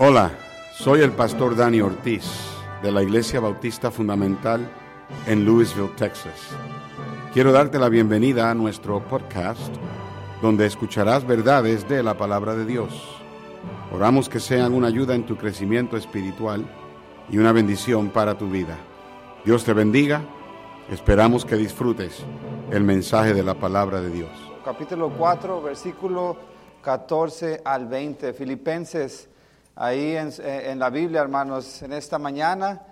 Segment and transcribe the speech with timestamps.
[0.00, 0.30] Hola,
[0.74, 2.22] soy el pastor Dani Ortiz
[2.84, 4.70] de la Iglesia Bautista Fundamental
[5.26, 6.50] en Louisville, Texas.
[7.32, 9.74] Quiero darte la bienvenida a nuestro podcast
[10.40, 12.92] donde escucharás verdades de la palabra de Dios.
[13.92, 16.64] Oramos que sean una ayuda en tu crecimiento espiritual
[17.28, 18.76] y una bendición para tu vida.
[19.44, 20.22] Dios te bendiga.
[20.92, 22.24] Esperamos que disfrutes
[22.70, 24.30] el mensaje de la palabra de Dios.
[24.64, 26.36] Capítulo 4, versículo
[26.82, 28.32] 14 al 20.
[28.32, 29.28] Filipenses
[29.78, 32.82] ahí en, la Biblia, hermanos, en esta mañana.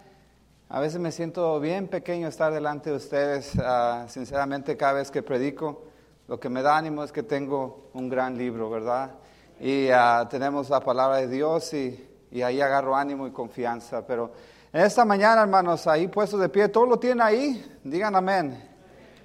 [0.68, 5.22] A veces me siento bien pequeño estar delante de ustedes, uh, sinceramente cada vez que
[5.22, 5.82] predico.
[6.28, 9.10] Lo que me da ánimo es que tengo un gran libro, ¿verdad?
[9.58, 14.06] Y uh, tenemos la palabra de Dios y, y, ahí agarro ánimo y confianza.
[14.06, 14.32] Pero
[14.72, 17.78] en esta mañana, hermanos, ahí puestos de pie, ¿todo lo tienen ahí?
[17.82, 18.62] Digan amén.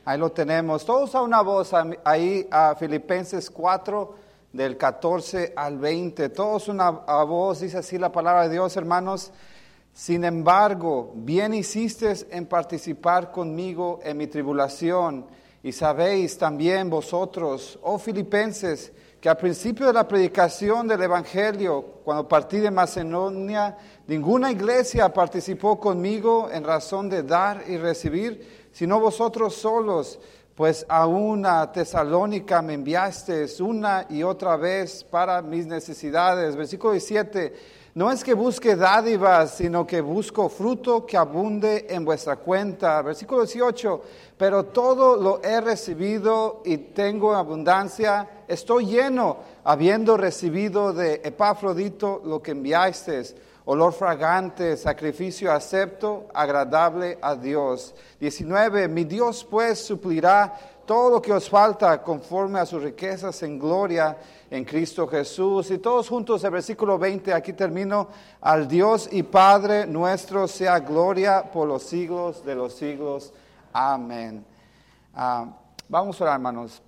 [0.04, 0.84] Ahí lo tenemos.
[0.84, 1.72] Todos a una voz,
[2.04, 4.16] ahí a Filipenses 4,
[4.54, 6.30] del 14 al 20.
[6.30, 9.32] Todos una voz, dice así la palabra de Dios, hermanos.
[9.94, 15.26] Sin embargo, bien hiciste en participar conmigo en mi tribulación.
[15.64, 22.28] Y sabéis también vosotros, oh filipenses, que al principio de la predicación del Evangelio, cuando
[22.28, 29.54] partí de Macedonia, ninguna iglesia participó conmigo en razón de dar y recibir, sino vosotros
[29.54, 30.20] solos
[30.56, 36.56] pues a una tesalónica me enviaste una y otra vez para mis necesidades.
[36.56, 37.54] Versículo 17,
[37.96, 43.02] no es que busque dádivas, sino que busco fruto que abunde en vuestra cuenta.
[43.02, 44.02] Versículo 18,
[44.38, 52.42] pero todo lo he recibido y tengo abundancia, estoy lleno, habiendo recibido de Epafrodito lo
[52.42, 57.94] que enviasteis olor fragante, sacrificio acepto, agradable a Dios.
[58.20, 58.88] 19.
[58.88, 64.18] Mi Dios pues suplirá todo lo que os falta conforme a sus riquezas en gloria
[64.50, 65.72] en Cristo Jesús.
[65.72, 68.10] Y todos juntos el versículo 20, aquí termino,
[68.42, 73.32] al Dios y Padre nuestro sea gloria por los siglos de los siglos.
[73.72, 74.44] Amén.
[75.16, 75.52] Uh,
[75.88, 76.82] vamos a orar, hermanos.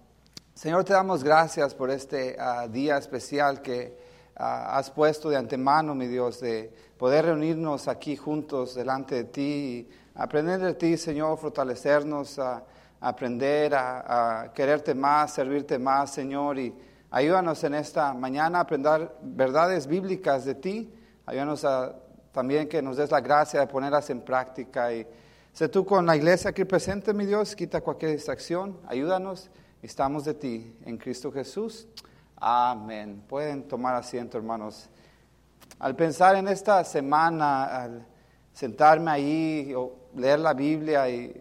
[0.54, 4.03] Señor, te damos gracias por este uh, día especial que
[4.36, 9.90] has puesto de antemano, mi Dios, de poder reunirnos aquí juntos delante de ti y
[10.16, 12.64] aprender de ti, Señor, fortalecernos a
[13.00, 16.74] aprender a, quererte más, servirte más, Señor, y
[17.12, 20.94] ayúdanos en esta mañana a aprender verdades bíblicas de ti.
[21.26, 21.66] Ayúdanos
[22.32, 25.06] también que nos des la gracia de ponerlas en práctica y
[25.52, 29.52] sé tú con la iglesia aquí presente, mi Dios, quita cualquier distracción, ayúdanos,
[29.82, 31.88] estamos de ti en Cristo Jesús.
[32.46, 33.24] Amén.
[33.30, 34.90] Pueden tomar asiento, hermanos.
[35.80, 38.06] Al pensar en esta semana, al
[38.52, 41.34] sentarme ahí o leer la Biblia y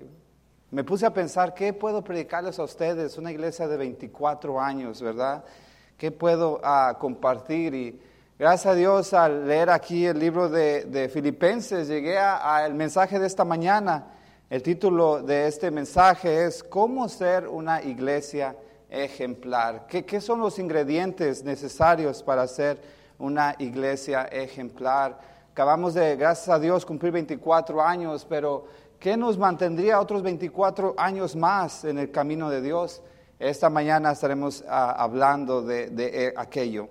[0.71, 5.43] me puse a pensar qué puedo predicarles a ustedes, una iglesia de 24 años, ¿verdad?
[5.97, 7.75] ¿Qué puedo uh, compartir?
[7.75, 8.01] Y
[8.39, 13.27] gracias a Dios al leer aquí el libro de, de Filipenses, llegué al mensaje de
[13.27, 14.07] esta mañana.
[14.49, 18.55] El título de este mensaje es ¿Cómo ser una iglesia
[18.93, 19.87] ejemplar.
[19.89, 22.79] ¿Qué, ¿Qué, son los ingredientes necesarios para ser
[23.19, 25.19] una iglesia ejemplar?
[25.51, 28.67] Acabamos de, gracias a Dios, cumplir 24 años, pero
[29.01, 33.03] ¿qué nos mantendría otros 24 años más en el camino de Dios?
[33.39, 36.89] Esta mañana estaremos uh, hablando de, de eh, aquello.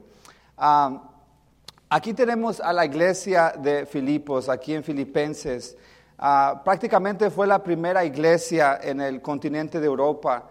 [1.89, 5.77] Aquí tenemos a la iglesia de Filipos, aquí en Filipenses.
[6.17, 10.43] Uh, prácticamente fue la primera iglesia en el continente de Europa.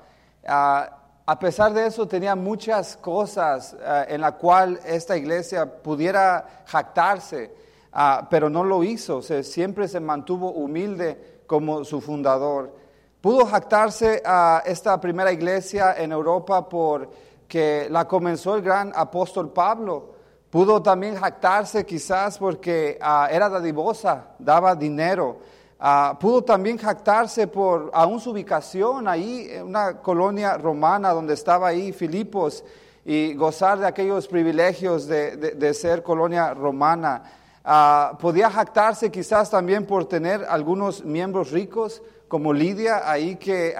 [0.43, 1.00] Uh,
[1.31, 7.55] a pesar de eso, tenía muchas cosas uh, en la cual esta iglesia pudiera jactarse,
[7.95, 9.19] uh, pero no lo hizo.
[9.19, 12.75] O siempre se mantuvo humilde como su fundador.
[13.21, 20.17] Pudo jactarse a esta primera iglesia en Europa porque la comenzó el gran apóstol Pablo.
[20.51, 25.39] Pudo también jactarse quizás porque uh, era dadivosa, daba dinero.
[25.83, 31.69] Uh, pudo también jactarse por aún su ubicación ahí, en una colonia romana donde estaba
[31.69, 32.63] ahí Filipos
[33.03, 37.23] y gozar de aquellos privilegios de, de, ser colonia romana.
[37.65, 43.75] Uh, podía jactarse quizás también por tener algunos miembros ricos como Lidia ahí que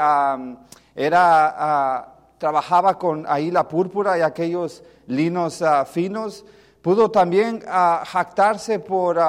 [0.95, 6.47] era, uh, trabajaba con ahí la púrpura y aquellos linos finos.
[6.81, 9.21] Pudo también jactarse por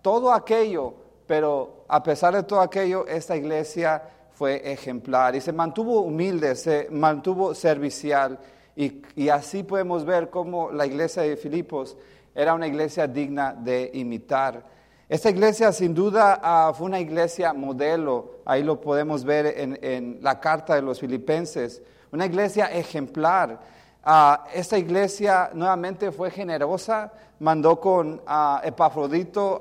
[0.00, 1.02] todo aquello
[1.32, 4.02] pero a pesar de todo aquello, esta iglesia
[4.32, 8.38] fue ejemplar y se mantuvo humilde, se mantuvo servicial.
[8.74, 11.98] Y, así podemos ver cómo la iglesia de Filipos
[12.34, 14.64] era una iglesia digna de imitar.
[15.06, 20.40] Esta iglesia sin duda uh, fue una iglesia modelo, ahí lo podemos ver en, la
[20.40, 23.60] carta de los filipenses, una iglesia ejemplar.
[24.04, 29.60] Ah, esta iglesia nuevamente fue generosa, mandó con uh, Epafrodito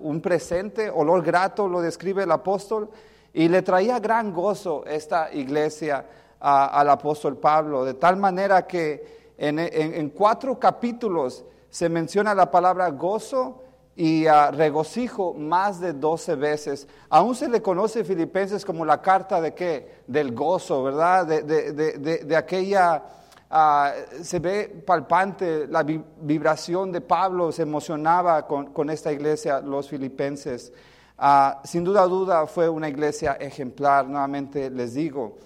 [0.00, 2.88] un presente, olor grato, lo describe el apóstol,
[3.34, 6.06] y le traía gran gozo esta iglesia
[6.40, 13.62] al apóstol Pablo, de tal manera que en, cuatro capítulos se menciona la palabra gozo
[13.94, 16.88] y uh, regocijo más de doce veces.
[17.10, 20.00] Aún se le conoce Filipenses como la carta de qué?
[20.06, 21.26] Del gozo, ¿verdad?
[21.26, 23.02] de, de aquella
[23.48, 30.72] Ah, se ve palpante la vibración de Pablo, se emocionaba con, esta iglesia, los filipenses.
[31.16, 35.36] Ah, sin duda, duda fue una iglesia ejemplar, nuevamente les digo.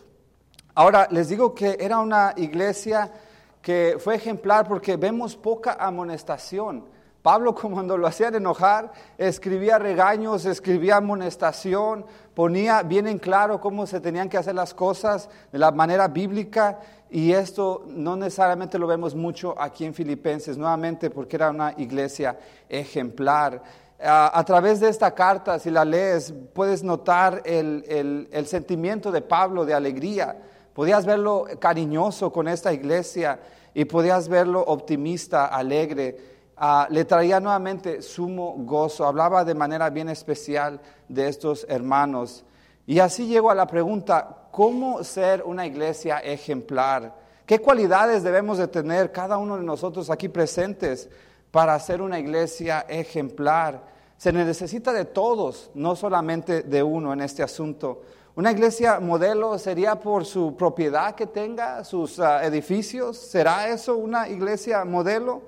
[0.75, 3.12] Ahora, les digo que era una iglesia
[3.61, 6.87] que fue ejemplar porque vemos poca amonestación.
[7.22, 14.00] Pablo cuando lo hacían enojar, escribía regaños, escribía amonestación, ponía bien en claro cómo se
[14.00, 16.78] tenían que hacer las cosas de la manera bíblica
[17.11, 22.38] y esto no necesariamente lo vemos mucho aquí en Filipenses, nuevamente porque era una iglesia
[22.69, 23.62] ejemplar.
[24.02, 29.75] A, través de esta carta, si la lees, puedes notar el, sentimiento de Pablo de
[29.75, 30.38] alegría.
[30.72, 33.40] Podías verlo cariñoso con esta iglesia
[33.75, 36.30] y podías verlo optimista, alegre.
[36.62, 39.07] Ah, le traía nuevamente sumo gozo.
[39.07, 40.79] Hablaba de manera bien especial
[41.09, 42.45] de estos hermanos.
[42.87, 47.15] Y así llego a la pregunta, cómo ser una iglesia ejemplar.
[47.47, 51.09] ¿Qué cualidades debemos de tener cada uno de nosotros aquí presentes
[51.51, 53.83] para ser una iglesia ejemplar?
[54.19, 58.03] Se necesita de todos, no solamente de uno en este asunto.
[58.37, 63.17] Una iglesia modelo sería por su propiedad que tenga, sus ah, edificios.
[63.17, 65.41] ¿Será eso una iglesia modelo?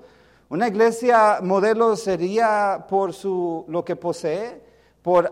[0.49, 4.61] Una iglesia modelo sería por su, lo que posee,
[5.01, 5.29] por...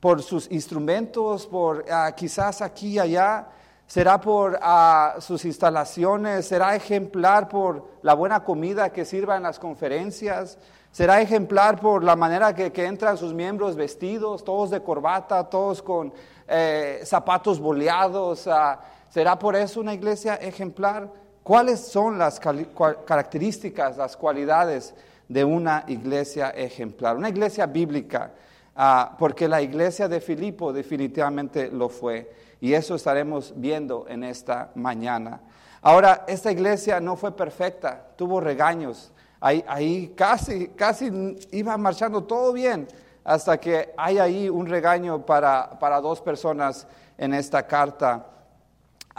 [0.00, 3.48] Por sus instrumentos, por ah, quizás aquí y allá,
[3.84, 9.58] será por ah, sus instalaciones, será ejemplar por la buena comida que sirva en las
[9.58, 10.56] conferencias,
[10.92, 16.12] será ejemplar por la manera que, entran sus miembros vestidos, todos de corbata, todos con
[16.46, 18.78] eh, zapatos boleados, ah,
[19.08, 21.10] será por eso una iglesia ejemplar.
[21.48, 24.94] ¿Cuáles son las características, las cualidades
[25.26, 27.16] de una iglesia ejemplar?
[27.16, 28.32] Una iglesia bíblica
[28.80, 32.32] Ah, porque la iglesia de Filipo definitivamente lo fue.
[32.60, 35.40] Y eso estaremos viendo en esta mañana.
[35.82, 39.10] Ahora, esta iglesia no fue perfecta, tuvo regaños.
[39.40, 41.10] Ahí, ahí casi, casi
[41.50, 42.86] iba marchando todo bien,
[43.24, 46.86] hasta que hay ahí un regaño para, para dos personas
[47.16, 48.26] en esta carta.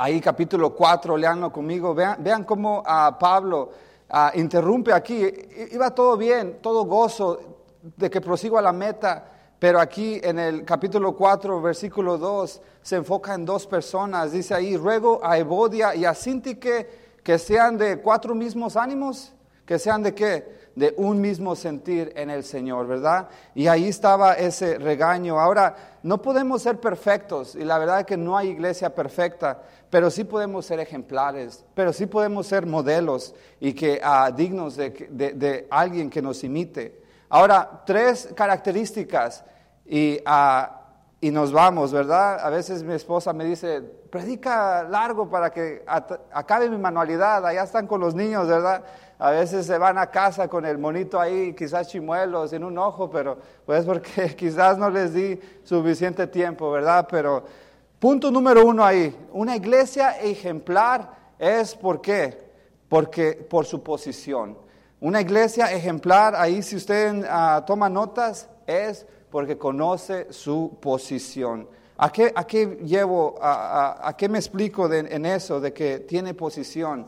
[0.02, 3.70] Ahí capítulo 4, leanlo conmigo, vean, vean cómo a Pablo
[4.10, 5.28] ah, interrumpe aquí.
[5.72, 7.40] Iba todo bien, todo gozo
[7.98, 9.26] de que prosigo a la meta
[9.60, 14.32] pero aquí en el capítulo 4, versículo 2, se enfoca en dos personas.
[14.32, 16.88] Dice ahí, ruego a Evodia y a Sintique
[17.22, 19.34] que sean de cuatro mismos ánimos,
[19.66, 20.69] que sean de qué?
[20.80, 23.28] De un mismo sentir en el Señor, ¿verdad?
[23.54, 25.40] Y ahí estaba ese regaño.
[25.40, 30.10] Ahora, no podemos ser perfectos, y la verdad es que no hay iglesia perfecta, pero
[30.10, 35.68] sí podemos ser ejemplares, pero sí podemos ser modelos y que uh, dignos de, de
[35.70, 37.02] alguien que nos imite.
[37.30, 39.44] Ahora, tres características
[39.86, 40.82] y, ah,
[41.22, 42.40] y, nos vamos, ¿verdad?
[42.40, 45.84] A veces mi esposa me dice, predica largo para que
[46.32, 48.84] acabe mi manualidad, allá están con los niños, ¿verdad?
[49.22, 53.10] A veces se van a casa con el monito ahí, quizás chimuelos en un ojo,
[53.10, 57.06] pero pues porque quizás no les di suficiente tiempo, ¿verdad?
[57.12, 57.44] Pero
[58.00, 62.50] punto número uno ahí, una iglesia ejemplar es por qué?
[62.88, 64.58] Porque por su posición.
[65.02, 71.68] Una iglesia ejemplar, ahí si usted ah, toma notas, es porque conoce su posición.
[71.98, 77.06] ¿A qué, a qué llevo, a, qué me explico en eso de que tiene posición?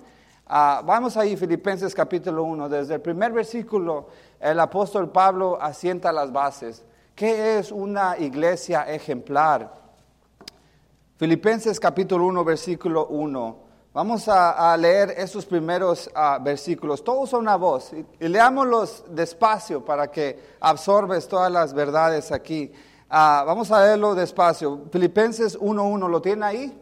[0.54, 6.30] Ah, vamos ahí, Filipenses capítulo 1, desde el primer versículo, el apóstol Pablo asienta las
[6.30, 6.84] bases.
[7.16, 9.74] ¿Qué es una iglesia ejemplar?
[11.16, 13.58] Filipenses capítulo 1, versículo 1.
[13.94, 20.12] Vamos a, leer esos primeros ah, versículos, todos a una voz, y, leámoslos despacio para
[20.12, 22.74] que absorbes todas las verdades aquí.
[23.10, 24.82] Ah, vamos a leerlo despacio.
[24.92, 26.82] Filipenses 1.1, ¿lo tiene ahí?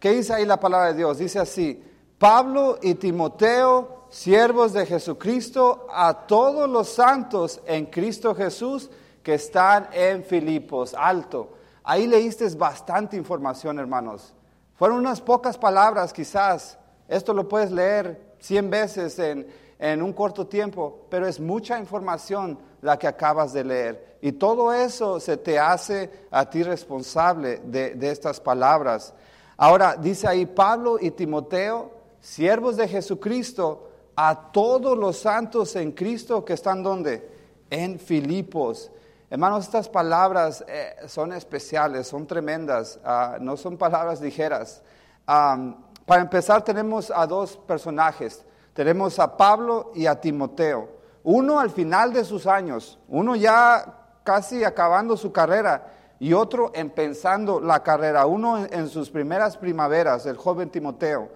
[0.00, 1.18] ¿Qué dice ahí la palabra de Dios?
[1.18, 1.80] Dice así,
[2.18, 8.90] Pablo y Timoteo, siervos de Jesucristo, a todos los santos en Cristo Jesús
[9.22, 11.48] que están en Filipos, alto.
[11.82, 14.32] Ahí leíste bastante información, hermanos.
[14.74, 16.78] Fueron unas pocas palabras quizás.
[17.08, 22.98] Esto lo puedes leer cien veces en, un corto tiempo, pero es mucha información la
[22.98, 24.18] que acabas de leer.
[24.22, 29.12] Y todo eso se te hace a ti responsable de, de estas palabras.
[29.56, 36.44] Ahora, dice ahí Pablo y Timoteo, siervos de Jesucristo, a todos los santos en Cristo
[36.44, 37.28] que están donde?
[37.68, 38.90] En Filipos.
[39.28, 44.82] Hermanos, estas palabras eh, son especiales, son tremendas, ah, no son palabras ligeras.
[45.26, 48.44] para empezar, tenemos a dos personajes.
[48.72, 50.88] Tenemos a Pablo y a Timoteo.
[51.24, 57.60] Uno al final de sus años, uno ya casi acabando su carrera y otro empezando
[57.60, 58.26] la carrera.
[58.26, 61.28] Uno en, sus primeras primaveras, el joven Timoteo.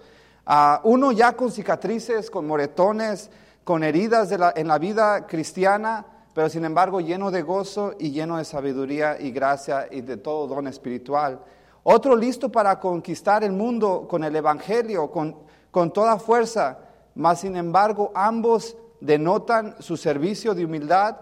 [0.51, 3.31] Ah, uno ya con cicatrices, con moretones,
[3.63, 6.07] con heridas en la vida cristiana
[6.39, 10.47] pero sin embargo lleno de gozo y lleno de sabiduría y gracia y de todo
[10.47, 11.41] don espiritual.
[11.83, 15.35] Otro listo para conquistar el mundo con el Evangelio, con,
[15.73, 16.79] con toda fuerza,
[17.17, 21.17] mas sin embargo ambos denotan su servicio de humildad,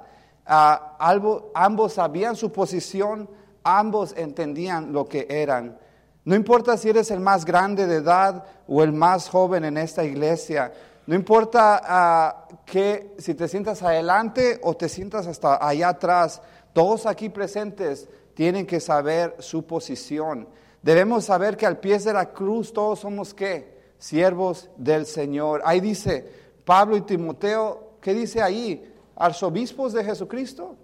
[0.45, 3.26] ambos sabían su posición,
[3.64, 5.78] ambos entendían lo que eran.
[6.26, 10.02] No importa si eres el más grande de edad o el más joven en esta
[10.02, 10.73] iglesia,
[11.06, 16.42] no importa ah, que si te sientas adelante o te sientas hasta allá atrás,
[16.73, 20.49] todos aquí presentes tienen que saber su posición.
[20.83, 23.78] Debemos saber que al pie de la cruz todos somos qué?
[23.97, 25.62] Siervos del Señor.
[25.64, 26.28] Ahí dice
[26.64, 28.92] Pablo y Timoteo, ¿qué dice ahí?
[29.14, 30.75] Arzobispos de Jesucristo.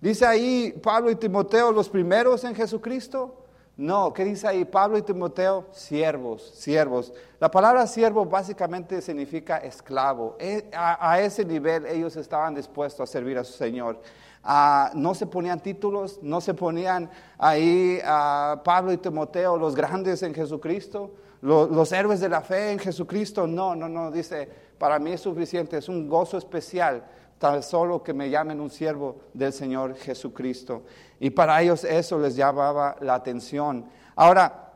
[0.00, 3.43] Dice ahí Pablo y Timoteo los primeros en Jesucristo.
[3.76, 5.66] No, ¿qué dice ahí Pablo y Timoteo?
[5.72, 7.12] Siervos, siervos.
[7.40, 10.36] La palabra siervo básicamente significa esclavo.
[10.38, 14.00] E, a, ese nivel ellos estaban dispuestos a servir a su Señor.
[14.44, 20.22] Ah, no se ponían títulos, no se ponían ahí a Pablo y Timoteo, los grandes
[20.22, 23.48] en Jesucristo, los, los héroes de la fe en Jesucristo.
[23.48, 27.02] No, no, no, dice, para mí es suficiente, es un gozo especial
[27.38, 30.82] tan solo que me llamen un siervo del Señor Jesucristo.
[31.20, 33.86] Y para ellos eso les llamaba la atención.
[34.16, 34.72] Ahora,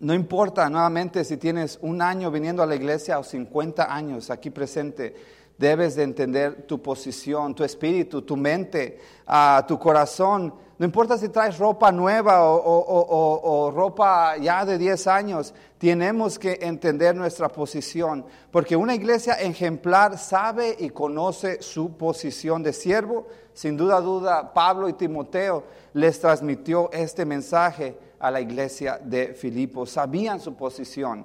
[0.00, 4.50] no importa nuevamente si tienes un año viniendo a la iglesia o 50 años aquí
[4.50, 5.14] presente,
[5.56, 11.28] debes de entender tu posición, tu espíritu, tu mente, uh, tu corazón no importa si
[11.28, 18.74] traes ropa nueva o, ropa ya de 10 años, tenemos que entender nuestra posición, porque
[18.74, 23.28] una iglesia ejemplar sabe y conoce su posición de siervo.
[23.54, 25.62] Sin duda, duda, Pablo y Timoteo
[25.92, 31.24] les transmitió este mensaje a la iglesia de Filipos, sabían su posición.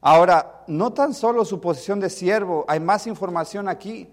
[0.00, 4.08] Ahora, no tan solo su posición de siervo, hay más información aquí.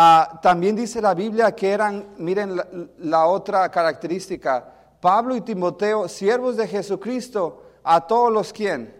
[0.00, 2.56] Ah, también dice la Biblia que eran, miren
[2.98, 4.64] la, otra característica,
[5.00, 8.94] Pablo y Timoteo, siervos de Jesucristo, a todos los quien,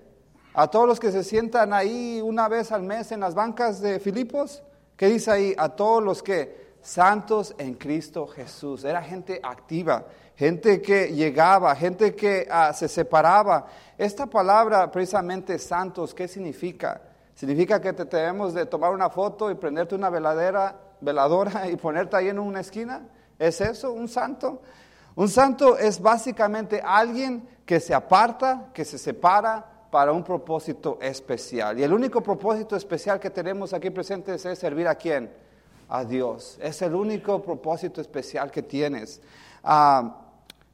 [0.53, 4.01] a todos los que se sientan ahí una vez al mes en las bancas de
[4.01, 4.65] Filipos,
[4.97, 5.55] ¿qué dice ahí?
[5.57, 12.17] A todos los que, santos en Cristo Jesús, era gente activa, gente que llegaba, gente
[12.17, 13.67] que ah, se separaba.
[13.97, 17.03] Esta palabra precisamente santos, ¿qué significa?
[17.37, 22.17] Significa que te debemos de tomar una foto y prenderte una veladera, veladora y ponerte
[22.17, 23.03] ahí en una esquina.
[23.39, 24.63] ¿Es eso un santo?
[25.15, 31.79] Un santo es básicamente alguien que se aparta, que se separa para un propósito especial.
[31.79, 35.31] Y el único propósito especial que tenemos aquí presentes es servir a quién?
[35.89, 36.59] A Dios.
[36.61, 39.21] Es el único propósito especial que tienes.
[39.65, 40.25] Ah,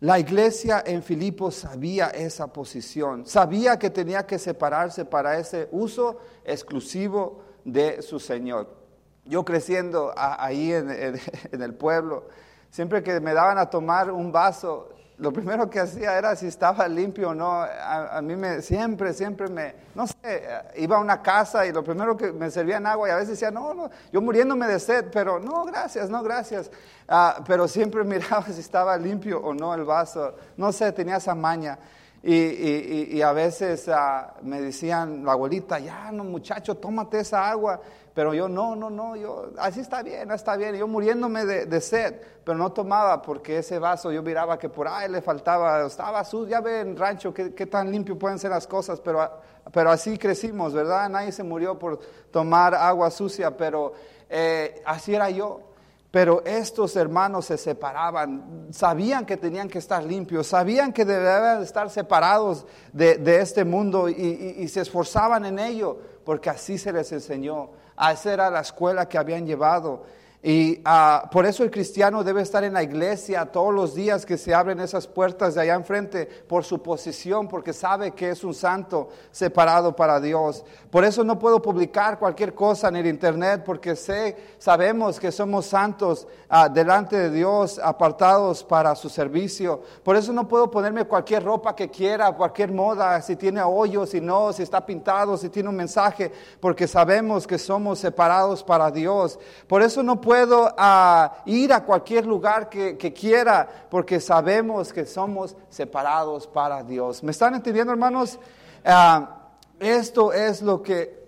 [0.00, 6.18] la iglesia en Filipos sabía esa posición, sabía que tenía que separarse para ese uso
[6.44, 8.83] exclusivo de su Señor.
[9.26, 11.18] Yo creciendo ahí en,
[11.52, 12.24] el pueblo,
[12.70, 16.88] siempre que me daban a tomar un vaso, lo primero que hacía era si estaba
[16.88, 17.62] limpio o no.
[17.62, 20.42] A, mí me, siempre, siempre me, no sé,
[20.76, 23.50] iba a una casa y lo primero que me servían agua y a veces decía,
[23.50, 26.70] no, no, yo muriéndome de sed, pero no, gracias, no, gracias.
[27.08, 30.34] Ah, pero siempre miraba si estaba limpio o no el vaso.
[30.56, 31.78] No sé, tenía esa maña.
[32.26, 37.80] Y, a veces ah, me decían, la abuelita, ya no muchacho, tómate esa agua.
[38.14, 40.74] Pero yo no, no, no, yo, así está bien, está bien.
[40.76, 42.14] Yo muriéndome de, sed,
[42.44, 46.48] pero no tomaba porque ese vaso yo miraba que por ahí le faltaba, estaba sucio,
[46.48, 49.28] ya ve en rancho qué, tan limpio pueden ser las cosas, pero,
[49.72, 51.08] pero así crecimos, ¿verdad?
[51.10, 51.98] Nadie se murió por
[52.30, 53.92] tomar agua sucia, pero
[54.30, 55.73] eh, así era yo.
[56.14, 61.90] Pero estos hermanos se separaban, sabían que tenían que estar limpios, sabían que debían estar
[61.90, 67.70] separados de, este mundo y, se esforzaban en ello, porque así se les enseñó.
[68.12, 70.04] Esa era la escuela que habían llevado.
[70.40, 74.36] Y ah, por eso el cristiano debe estar en la iglesia todos los días que
[74.36, 78.52] se abren esas puertas de allá enfrente por su posición, porque sabe que es un
[78.54, 80.62] santo separado para Dios.
[80.94, 85.66] Por eso no puedo publicar cualquier cosa en el internet, porque sé, sabemos que somos
[85.66, 89.82] santos ah, delante de Dios, apartados para su servicio.
[90.04, 94.20] Por eso no puedo ponerme cualquier ropa que quiera, cualquier moda, si tiene hoyos, si
[94.20, 99.36] no, si está pintado, si tiene un mensaje, porque sabemos que somos separados para Dios.
[99.66, 105.56] Por eso no puedo ah, ir a cualquier lugar que, quiera porque sabemos que somos
[105.70, 107.20] separados para Dios.
[107.24, 108.38] ¿Me están entendiendo, hermanos?
[108.84, 109.40] Ah,
[109.80, 111.24] esto es lo que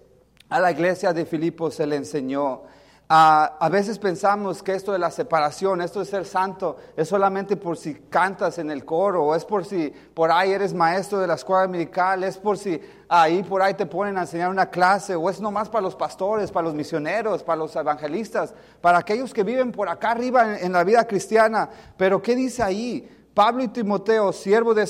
[0.48, 2.62] a la iglesia de Filipos se le enseñó.
[3.08, 7.76] A veces pensamos que esto de la separación, esto de ser santo, es solamente por
[7.76, 11.34] si cantas en el coro, o es por si por ahí eres maestro de la
[11.34, 15.30] escuela medical, es por si ahí por ahí te ponen a enseñar una clase, o
[15.30, 19.70] es nomás para los pastores, para los misioneros, para los evangelistas, para aquellos que viven
[19.70, 21.70] por acá arriba en, la vida cristiana.
[21.96, 23.08] Pero ¿qué dice ahí?
[23.34, 24.84] Pablo y Timoteo, siervo de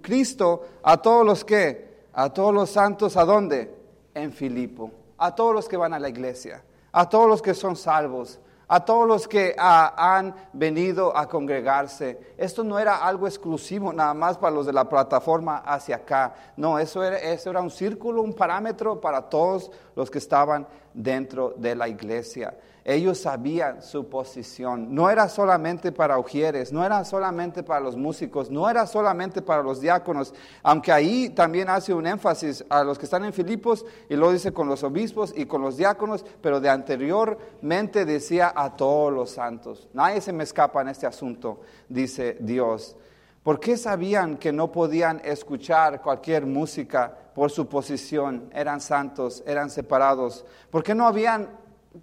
[0.00, 3.74] Cristo, a todos los que, a todos los santos, ¿a dónde?
[4.14, 7.74] En Filipo, a todos los que van a la iglesia a todos los que son
[7.74, 8.38] salvos,
[8.68, 12.34] a todos los que ah, han venido a congregarse.
[12.36, 16.34] Esto no era algo exclusivo nada más para los de la plataforma hacia acá.
[16.56, 21.54] No, eso era, eso era un círculo, un parámetro para todos los que estaban dentro
[21.56, 22.54] de la iglesia.
[22.84, 24.92] Ellos sabían su posición.
[24.92, 29.62] No era solamente para ujieres, no era solamente para los músicos, no era solamente para
[29.62, 30.34] los diáconos,
[30.64, 34.52] aunque ahí también hace un énfasis a los que están en Filipos y lo dice
[34.52, 39.88] con los obispos y con los diáconos, pero de anteriormente decía a todos los santos.
[39.92, 42.96] Nadie se me escapa en este asunto, dice Dios.
[43.42, 48.48] ¿Por qué sabían que no podían escuchar cualquier música por su posición?
[48.52, 50.44] Eran santos, eran separados.
[50.70, 51.48] ¿Por qué no habían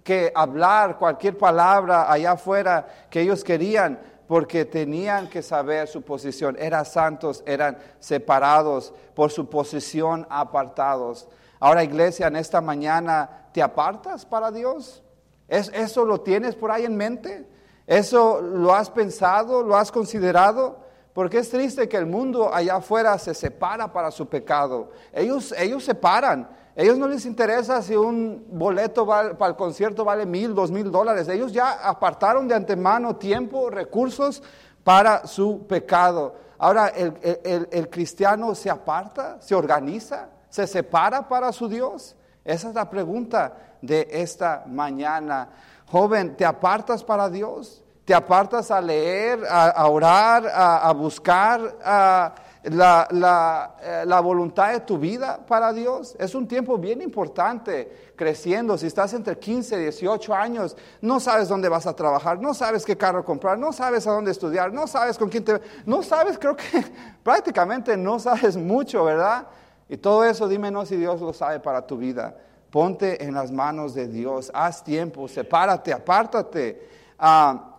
[0.04, 6.56] que hablar cualquier palabra allá afuera que ellos querían, porque tenían que saber su posición.
[6.58, 11.28] Eran santos, eran separados por su posición, apartados.
[11.58, 15.02] Ahora, iglesia, en esta mañana, ¿te apartas para Dios?
[15.48, 17.46] ¿Es, ¿Eso lo tienes por ahí en mente?
[17.86, 19.64] ¿Eso lo has pensado?
[19.64, 20.78] ¿Lo has considerado?
[21.12, 24.92] Porque es triste que el mundo allá afuera se separa para su pecado.
[25.12, 30.24] Ellos, ellos se paran ellos no les interesa si un boleto para el concierto vale
[30.24, 31.28] mil, dos mil dólares.
[31.28, 34.42] Ellos ya apartaron de antemano tiempo, recursos
[34.84, 36.36] para su pecado.
[36.58, 42.16] Ahora, el, cristiano se aparta, se organiza, se separa para su Dios.
[42.44, 45.48] Esa es la pregunta de esta mañana.
[45.86, 47.82] Joven, ¿te apartas para Dios?
[48.04, 51.76] ¿Te apartas a leer, a, orar, a, a buscar?
[51.82, 56.14] A, la, eh, la, voluntad de tu vida para Dios.
[56.18, 58.76] Es un tiempo bien importante creciendo.
[58.76, 62.84] Si estás entre 15 y 18 años, no sabes dónde vas a trabajar, no sabes
[62.84, 65.60] qué carro comprar, no sabes a dónde estudiar, no sabes con quién te...
[65.86, 66.84] No sabes, creo que
[67.22, 69.46] prácticamente no sabes mucho, ¿verdad?
[69.88, 72.36] Y todo eso, dímenos si Dios lo sabe para tu vida.
[72.70, 76.88] Ponte en las manos de Dios, haz tiempo, sepárate, apártate.
[77.18, 77.69] Ah,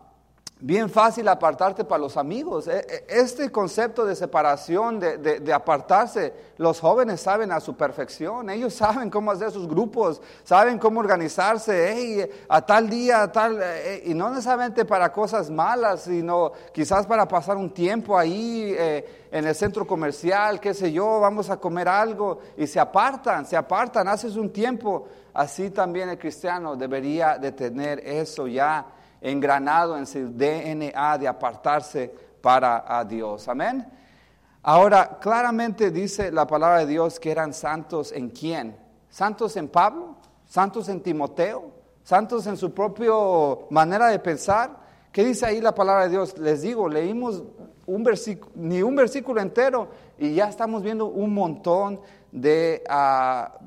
[0.61, 2.67] bien fácil apartarte para los amigos.
[2.67, 8.49] E, e, este concepto de separación, de, apartarse, los jóvenes saben a su perfección.
[8.49, 12.31] Ellos saben cómo hacer sus grupos, saben cómo organizarse.
[12.47, 17.27] a tal día, a tal, eh, y no necesariamente para cosas malas, sino quizás para
[17.27, 21.87] pasar un tiempo ahí eh, en el centro comercial, qué sé yo, vamos a comer
[21.87, 25.07] algo y se apartan, se apartan, haces un tiempo.
[25.33, 28.85] Así también el cristiano debería de tener eso ya
[29.21, 33.47] engranado en su DNA de apartarse para a Dios.
[33.47, 33.87] Amén.
[34.63, 38.75] Ahora, claramente dice la palabra de Dios que eran santos en quién?
[39.09, 41.71] Santos en Pablo, santos en Timoteo,
[42.03, 43.11] santos en su propia
[43.69, 44.81] manera de pensar.
[45.11, 46.37] ¿Qué dice ahí la palabra de Dios?
[46.37, 47.43] Les digo, leímos
[47.85, 51.99] un versículo, ni un versículo entero y ya estamos viendo un montón
[52.31, 53.57] de ah,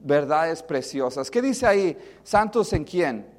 [0.00, 1.30] verdades preciosas.
[1.30, 1.96] ¿Qué dice ahí?
[2.24, 3.37] Santos en quién?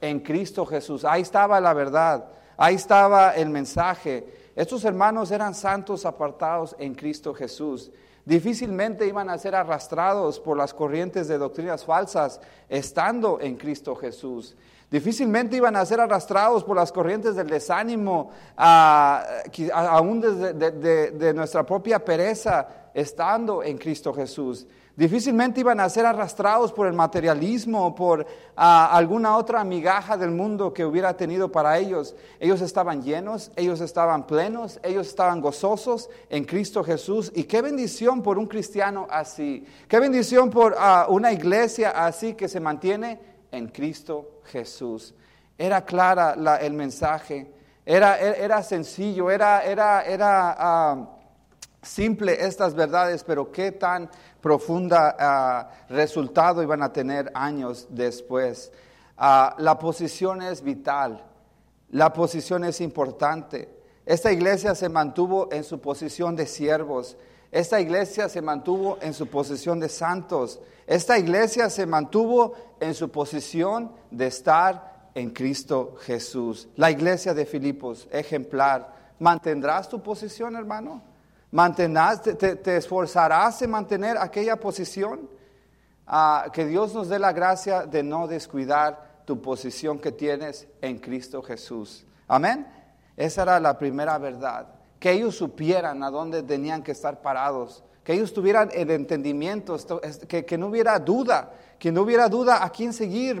[0.00, 1.04] En Cristo Jesús.
[1.04, 4.50] Ahí estaba la verdad, ahí estaba el mensaje.
[4.56, 7.90] Estos hermanos eran santos apartados en Cristo Jesús.
[8.24, 14.54] Difícilmente iban a ser arrastrados por las corrientes de doctrinas falsas estando en Cristo Jesús.
[14.90, 22.04] Difícilmente iban a ser arrastrados por las corrientes del desánimo, aún de, de nuestra propia
[22.04, 24.66] pereza, estando en Cristo Jesús.
[24.98, 30.74] Difícilmente iban a ser arrastrados por el materialismo, por ah, alguna otra migaja del mundo
[30.74, 32.16] que hubiera tenido para ellos.
[32.40, 37.30] Ellos estaban llenos, ellos estaban plenos, ellos estaban gozosos en Cristo Jesús.
[37.36, 39.64] Y qué bendición por un cristiano así.
[39.86, 43.20] Qué bendición por ah, una iglesia así que se mantiene
[43.52, 45.14] en Cristo Jesús.
[45.56, 47.52] era clara el mensaje,
[47.86, 51.08] era, era sencillo, era, era, era ah,
[51.82, 58.72] simple estas verdades, pero qué tan profunda ah, resultado iban a tener años después.
[59.16, 61.24] Ah, la posición es vital,
[61.90, 63.76] la posición es importante.
[64.06, 67.16] Esta iglesia se mantuvo en su posición de siervos.
[67.50, 70.60] Esta iglesia se mantuvo en su posición de santos.
[70.86, 76.68] Esta iglesia se mantuvo en su posición de estar en Cristo Jesús.
[76.76, 78.94] La iglesia de Filipos, ejemplar.
[79.18, 81.02] ¿Mantendrás tu posición, hermano?
[81.50, 85.30] ¿Mantendrás, te, esforzarás en mantener aquella posición?
[86.06, 90.98] Ah, que Dios nos dé la gracia de no descuidar tu posición que tienes en
[90.98, 92.06] Cristo Jesús.
[92.26, 92.66] Amén.
[93.16, 94.68] Esa era la primera verdad.
[94.98, 97.82] Que ellos supieran a dónde tenían que estar parados.
[98.04, 99.76] Que ellos tuvieran el entendimiento,
[100.28, 103.40] que, no hubiera duda, que no hubiera duda a quién seguir.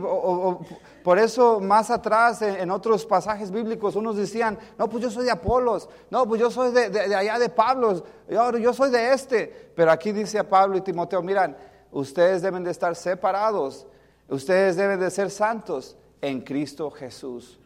[1.08, 5.30] Por eso más atrás en, otros pasajes bíblicos unos decían, no, pues yo soy de
[5.30, 9.72] Apolos, no, pues yo soy de, allá de Pablo, yo, yo soy de este.
[9.74, 11.56] Pero aquí dice a Pablo y Timoteo, miran,
[11.92, 13.86] ustedes deben de estar separados,
[14.28, 17.58] ustedes deben de ser santos en Cristo Jesús.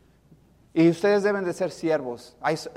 [0.73, 2.37] Y ustedes deben de ser siervos.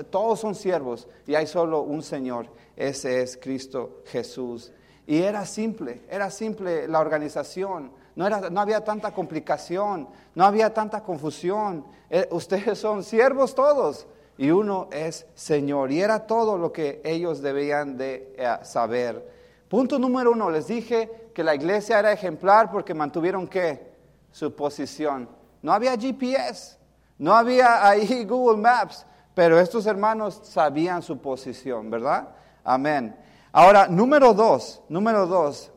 [0.09, 2.47] todos son siervos y hay solo un Señor.
[2.75, 4.71] Ese es Cristo Jesús.
[5.05, 7.91] Y era simple, era simple la organización.
[8.15, 11.85] No, era, no había tanta complicación, no había tanta confusión.
[12.09, 15.91] Eh, ustedes son siervos todos y uno es Señor.
[15.91, 19.33] Y era todo lo que ellos debían de eh, saber.
[19.67, 23.93] Punto número uno, les dije que la iglesia era ejemplar porque mantuvieron qué?
[24.31, 25.27] Su posición.
[25.61, 26.77] No había GPS.
[27.17, 32.29] No había ahí Google Maps, pero estos hermanos sabían su posición, ¿verdad?
[32.63, 33.15] Amén.
[33.51, 35.71] Ahora, número dos, número dos,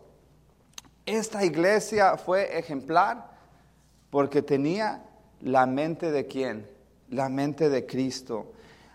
[1.16, 3.30] esta iglesia fue ejemplar
[4.10, 5.02] porque tenía
[5.40, 6.68] la mente de quién?
[7.10, 8.52] La mente de Cristo.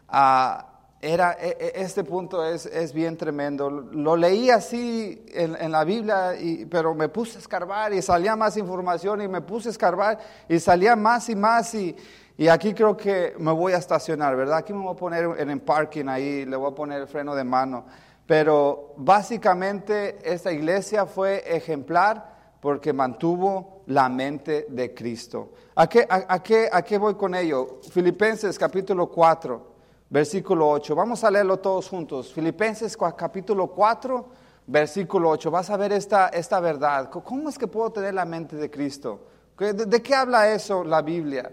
[0.07, 0.69] Ah,
[1.01, 3.69] era, e, e, este punto es, es, bien tremendo.
[3.69, 6.33] Lo leí así en, en la Biblia,
[6.69, 10.59] pero me puse a escarbar y salía más información y me puse a escarbar y
[10.59, 11.95] salía más y más y,
[12.37, 14.57] y aquí creo que me voy a estacionar, ¿verdad?
[14.57, 17.35] Aquí me voy a poner en el parking ahí, le voy a poner el freno
[17.35, 17.85] de mano.
[18.25, 25.51] Pero básicamente esta iglesia fue ejemplar porque mantuvo la mente de Cristo.
[25.75, 27.79] ¿A qué, a, qué, a qué voy con ello?
[27.91, 29.73] Filipenses capítulo 4,
[30.09, 30.95] versículo 8.
[30.95, 32.33] Vamos a leerlo todos juntos.
[32.33, 34.29] Filipenses capítulo 4,
[34.67, 35.51] versículo 8.
[35.51, 37.09] Vas a ver esta, esta verdad.
[37.09, 39.27] ¿Cómo es que puedo tener la mente de Cristo?
[39.57, 41.51] de qué habla eso la Biblia?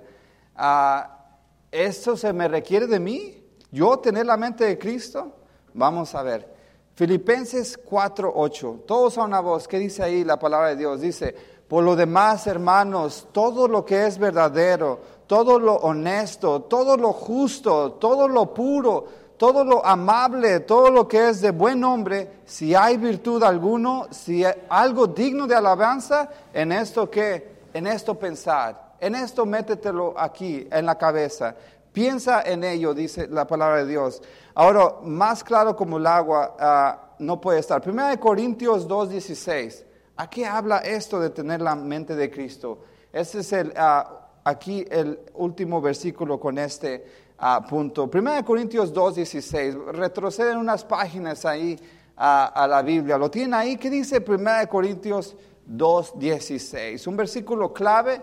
[0.56, 1.26] Ah,
[1.70, 3.44] ¿esto se me requiere de mí?
[3.70, 5.36] ¿Yo tener la mente de Cristo?
[5.74, 6.59] Vamos a ver.
[7.00, 8.82] Filipenses 4:8.
[8.86, 9.66] Todos a una voz.
[9.66, 11.00] ¿Qué dice ahí la palabra de Dios?
[11.00, 11.34] Dice,
[11.66, 17.92] por lo demás, hermanos, todo lo que es verdadero, todo lo honesto, todo lo justo,
[17.92, 19.06] todo lo puro,
[19.38, 24.44] todo lo amable, todo lo que es de buen nombre, si hay virtud alguno, si
[24.44, 28.90] hay algo digno de alabanza, en esto que, en esto pensar.
[29.00, 31.56] En esto métetelo aquí, en la cabeza.
[31.92, 34.22] Piensa en ello, dice la palabra de Dios.
[34.54, 37.80] Ahora, más claro como el agua ah, no puede estar.
[37.82, 39.84] Primera de Corintios 2.16.
[40.16, 42.80] ¿A qué habla esto de tener la mente de Cristo?
[43.12, 47.04] Este es el, ah, aquí el último versículo con este
[47.38, 48.08] ah, punto.
[48.08, 49.92] Primera de Corintios 2.16.
[49.92, 51.78] Retroceden unas páginas ahí
[52.22, 53.16] a la Biblia.
[53.16, 53.76] ¿Lo tienen ahí?
[53.76, 55.34] ¿Qué dice Primera de Corintios
[55.66, 57.06] 2.16?
[57.06, 58.20] Un versículo clave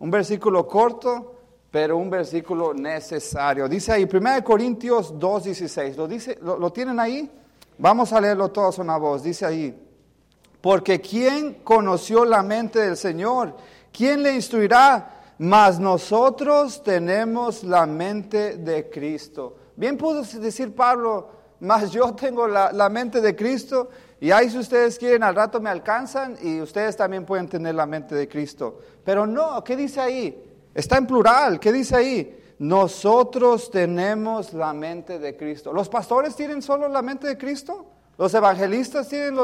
[0.00, 1.39] un versículo corto,
[1.70, 3.68] pero un versículo necesario.
[3.68, 5.94] Dice ahí, 1 Corintios 2.16.
[5.94, 7.30] ¿Lo, dice, lo, tienen ahí?
[7.78, 9.22] Vamos a leerlo todos una voz.
[9.22, 9.80] Dice ahí,
[10.60, 13.56] porque ¿quién conoció la mente del Señor?
[13.92, 15.16] ¿Quién le instruirá?
[15.38, 19.56] Mas nosotros tenemos la mente de Cristo.
[19.76, 21.28] Bien pudo decir Pablo,
[21.60, 23.88] mas yo tengo la, la mente de Cristo.
[24.20, 27.86] Y ahí si ustedes quieren, al rato me alcanzan y ustedes también pueden tener la
[27.86, 28.80] mente de Cristo.
[29.02, 30.49] Pero no, ¿qué dice ahí?
[30.74, 32.54] Está en plural, ¿qué dice ahí?
[32.58, 35.72] Nosotros tenemos la mente de Cristo.
[35.72, 37.86] ¿Los pastores tienen solo la mente de Cristo?
[38.18, 39.34] ¿Los evangelistas tienen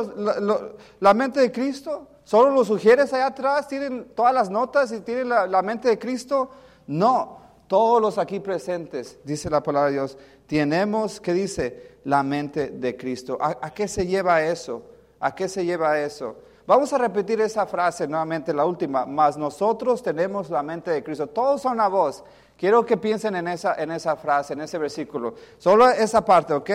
[1.01, 2.09] la, mente de Cristo?
[2.25, 6.51] ¿Solo los sugieres allá atrás tienen todas las notas y tienen la, mente de Cristo?
[6.87, 11.97] No, todos los aquí presentes, dice la palabra de Dios, tenemos, ¿qué dice?
[12.05, 13.39] La mente de Cristo.
[13.41, 14.83] ¿A, qué se lleva eso?
[15.19, 16.37] ¿A qué se lleva eso?
[16.67, 19.07] Vamos a repetir esa frase nuevamente, la última.
[19.07, 21.29] Mas nosotros tenemos la mente de Cristo.
[21.29, 22.25] Todos son una voz.
[22.59, 25.35] Quiero que piensen en esa, en esa frase, en ese versículo.
[25.59, 26.71] Solo esa parte, ¿ok?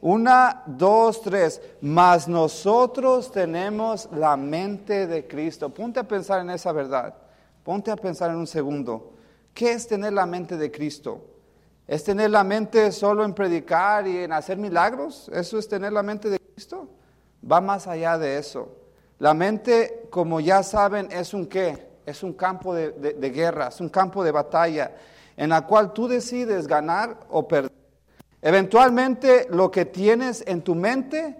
[0.00, 1.60] Una, dos, tres.
[1.82, 5.68] Mas nosotros tenemos la mente de Cristo.
[5.68, 7.14] Ponte a pensar en esa verdad.
[7.62, 9.12] Ponte a pensar en un segundo.
[9.52, 11.20] ¿Qué es tener la mente de Cristo?
[11.86, 15.30] ¿Es tener la mente solo en predicar y en hacer milagros?
[15.34, 16.88] ¿Eso es tener la mente de Cristo?
[17.50, 18.83] Va más allá de eso.
[19.18, 21.88] La mente, como ya saben, es un qué?
[22.04, 24.92] Es un campo de, guerra, es un campo de batalla
[25.36, 27.72] en la cual tú decides ganar o perder.
[28.42, 31.36] Eventualmente lo que tienes en tu mente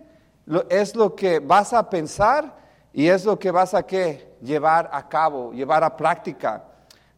[0.70, 2.56] es lo que vas a pensar
[2.92, 4.36] y es lo que vas a qué?
[4.40, 6.64] Llevar a cabo, llevar a práctica.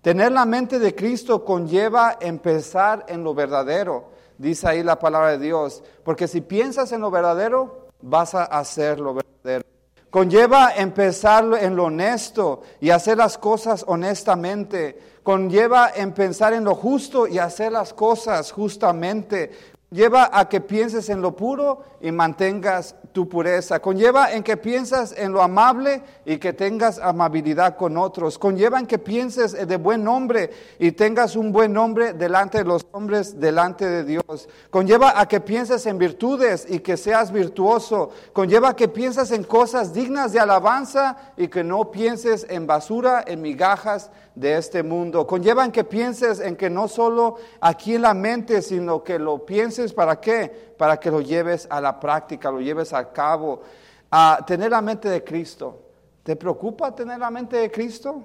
[0.01, 5.39] Tener la mente de Cristo conlleva empezar en lo verdadero, dice ahí la palabra de
[5.39, 9.76] Dios, porque si piensas en lo verdadero, vas a hacer lo verdadero.
[10.11, 14.99] Conlleva empezar en lo honesto y hacer las cosas honestamente.
[15.23, 19.51] Conlleva en pensar en lo justo y hacer las cosas justamente.
[19.91, 23.81] Lleva a que pienses en lo puro y mantengas tu pureza.
[23.81, 28.39] Conlleva en que piensas en lo amable y que tengas amabilidad con otros.
[28.39, 32.85] Conlleva en que pienses de buen nombre y tengas un buen nombre delante de los
[32.93, 34.51] hombres, delante de Dios.
[34.69, 38.11] Conlleva a que pienses en virtudes y que seas virtuoso.
[38.35, 43.25] Conlleva a que pienses en cosas dignas de alabanza y que no pienses en basura,
[43.27, 45.27] en migajas de este mundo.
[45.27, 49.45] Conlleva en que pienses en que no solo aquí en la mente, sino que lo
[49.45, 50.75] pienses para qué?
[50.79, 53.63] Para que lo lleves a la práctica, lo lleves a cabo.
[54.11, 55.83] A tener la mente de Cristo.
[56.23, 58.23] ¿Te preocupa tener la mente de Cristo?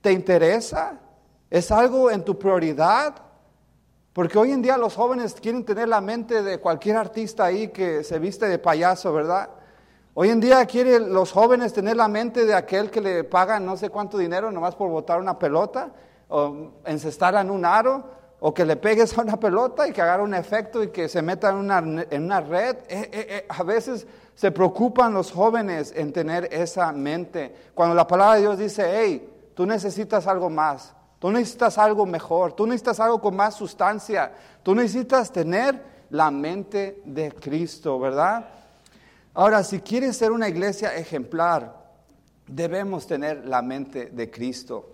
[0.00, 0.98] ¿Te interesa?
[1.48, 3.14] ¿Es algo en tu prioridad?
[4.12, 8.02] Porque hoy en día los jóvenes quieren tener la mente de cualquier artista ahí que
[8.02, 9.50] se viste de payaso, ¿verdad?
[10.18, 13.76] Hoy en día quieren los jóvenes tener la mente de aquel que le pagan no
[13.76, 15.90] sé cuánto dinero nomás por botar una pelota
[16.28, 18.02] o encestarla en un aro
[18.40, 21.20] o que le pegues a una pelota y que haga un efecto y que se
[21.20, 22.76] meta en una, en una red.
[22.88, 27.54] Eh, eh, eh, a veces se preocupan los jóvenes en tener esa mente.
[27.74, 32.54] Cuando la palabra de Dios dice, hey, tú necesitas algo más, tú necesitas algo mejor,
[32.54, 38.48] tú necesitas algo con más sustancia, tú necesitas tener la mente de Cristo, ¿verdad?
[39.36, 41.76] Ahora, si quieres ser una iglesia ejemplar,
[42.46, 44.88] debemos tener la mente de Cristo.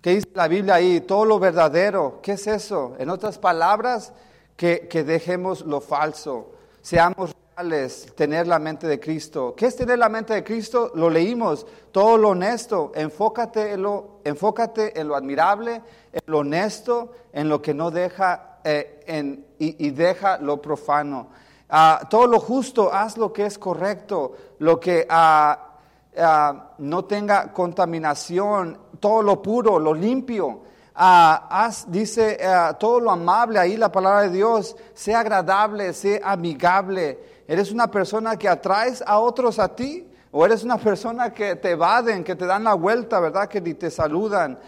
[0.00, 1.00] ¿Qué dice la Biblia ahí?
[1.00, 2.20] Todo lo verdadero.
[2.22, 2.94] ¿Qué es eso?
[3.00, 4.12] En otras palabras,
[4.56, 6.52] que, dejemos lo falso.
[6.80, 9.54] Seamos reales, tener la mente de Cristo.
[9.56, 10.92] ¿Qué es tener la mente de Cristo?
[10.94, 11.66] Lo leímos.
[11.90, 12.92] Todo lo honesto.
[12.94, 18.60] Enfócate en lo, enfócate en lo admirable, en lo honesto, en lo que no deja
[18.62, 21.30] eh, y deja lo profano.
[21.70, 25.76] Ah, todo lo justo, haz lo que es correcto, lo que ah,
[26.18, 30.62] ah, no tenga contaminación, todo lo puro, lo limpio.
[30.94, 32.38] haz, dice,
[32.78, 37.18] todo lo amable, ahí la palabra de Dios, sea agradable, sea amigable.
[37.46, 40.06] ¿Eres una persona que atraes a otros a ti?
[40.32, 43.48] ¿O eres una persona que te evaden, que te dan la vuelta, verdad?
[43.48, 44.58] Que ni te saludan.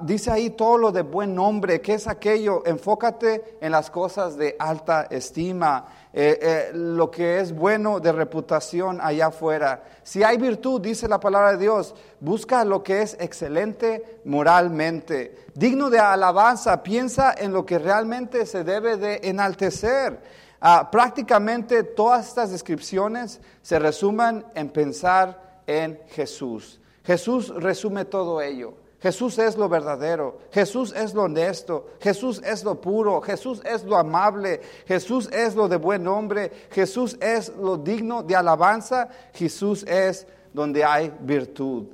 [0.00, 2.62] Dice ahí todo lo de buen nombre, ¿qué es aquello?
[2.66, 5.86] Enfócate en las cosas de alta estima.
[6.16, 9.82] Eh, eh, lo que es bueno de reputación allá afuera.
[10.04, 15.90] Si hay virtud, dice la palabra de Dios, busca lo que es excelente moralmente, digno
[15.90, 20.20] de alabanza, piensa en lo que realmente se debe de enaltecer.
[20.60, 26.80] Ah, prácticamente todas estas descripciones se resuman en pensar en Jesús.
[27.02, 28.83] Jesús resume todo ello.
[29.04, 33.98] Jesús es lo verdadero, Jesús es lo honesto, Jesús es lo puro, Jesús es lo
[33.98, 40.26] amable, Jesús es lo de buen nombre, Jesús es lo digno de alabanza, Jesús es
[40.54, 41.88] donde hay virtud.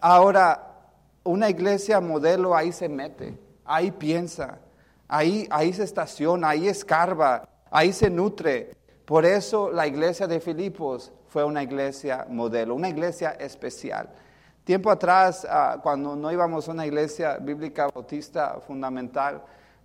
[0.00, 0.84] Ahora,
[1.24, 4.60] una iglesia modelo ahí se mete, ahí piensa,
[5.08, 8.76] ahí, ahí se estaciona, ahí escarba, ahí se nutre.
[9.04, 14.08] Por eso la iglesia de Filipos fue una iglesia modelo, una iglesia especial.
[14.66, 19.40] Tiempo atrás, ah, cuando no íbamos a una iglesia bíblica bautista fundamental,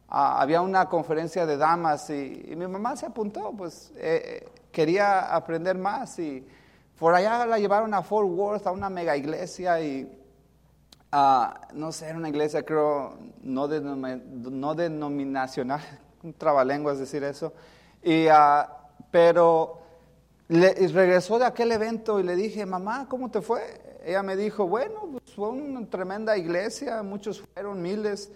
[0.09, 5.35] ah, había una conferencia de damas y, mi mamá se apuntó, pues eh, eh, quería
[5.35, 6.43] aprender más y
[6.97, 10.19] por allá la llevaron a Fort Worth, a una mega iglesia y
[11.11, 15.81] ah, no sé, era una iglesia creo no, no denominacional,
[16.23, 17.53] un trabalenguas decir eso,
[18.01, 18.25] y,
[19.11, 19.77] pero
[20.49, 23.90] regresó de aquel evento y le dije, mamá, ¿cómo te fue?
[24.03, 28.31] Ella me dijo, bueno, pues fue una tremenda iglesia, muchos fueron, miles.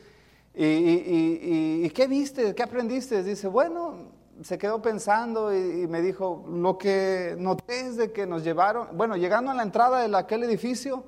[0.54, 2.56] ¿Y, qué viste?
[2.56, 3.24] ¿Qué aprendiste?
[3.24, 8.90] Dice, bueno, se quedó pensando y, me dijo, lo que noté es que nos llevaron,
[8.94, 11.04] bueno, llegando a la entrada de aquel edificio,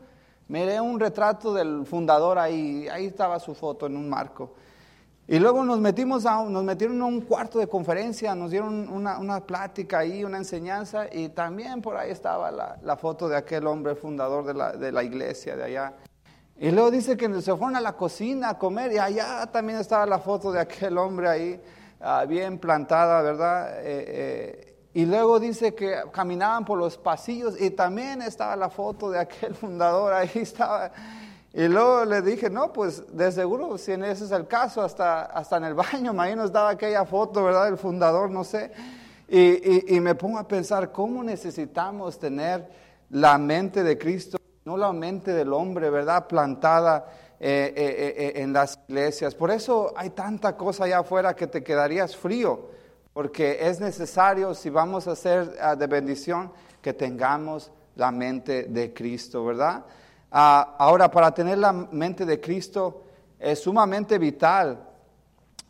[0.48, 4.54] miré un retrato del fundador ahí, ahí estaba su foto en un marco.
[5.30, 9.20] Y luego nos metimos a, nos metieron a un cuarto de conferencia, nos dieron una,
[9.20, 13.68] una plática ahí, una enseñanza, y también por ahí estaba la, la foto de aquel
[13.68, 15.94] hombre fundador de la, de la, iglesia de allá.
[16.56, 20.06] Y luego dice que se fueron a la cocina a comer y allá también estaba
[20.06, 21.62] la foto de aquel hombre ahí,
[22.00, 23.80] ah, bien plantada, ¿verdad?
[23.80, 29.12] Eh, eh, y luego dice que caminaban por los pasillos y también estaba la foto
[29.12, 30.90] de aquel fundador, ahí estaba.
[31.58, 35.58] Y luego le dije, no, pues de seguro, si ese es el caso, hasta, hasta
[35.58, 37.66] en el baño, imagino estaba aquella foto, ¿verdad?
[37.66, 38.72] Del fundador, no sé.
[39.28, 42.70] Y, y, me pongo a pensar cómo necesitamos tener
[43.10, 46.28] la mente de Cristo, no la mente del hombre, ¿verdad?
[46.28, 47.08] Plantada
[47.40, 49.34] eh, eh, eh, en las iglesias.
[49.34, 52.70] Por eso hay tanta cosa allá afuera que te quedarías frío,
[53.14, 56.52] porque es necesario, si vamos a ser ah, de bendición,
[56.84, 59.86] que tengamos la mente de Cristo, ¿verdad?
[60.32, 63.04] Ah, ahora, para tener la mente de Cristo
[63.40, 64.84] es sumamente vital,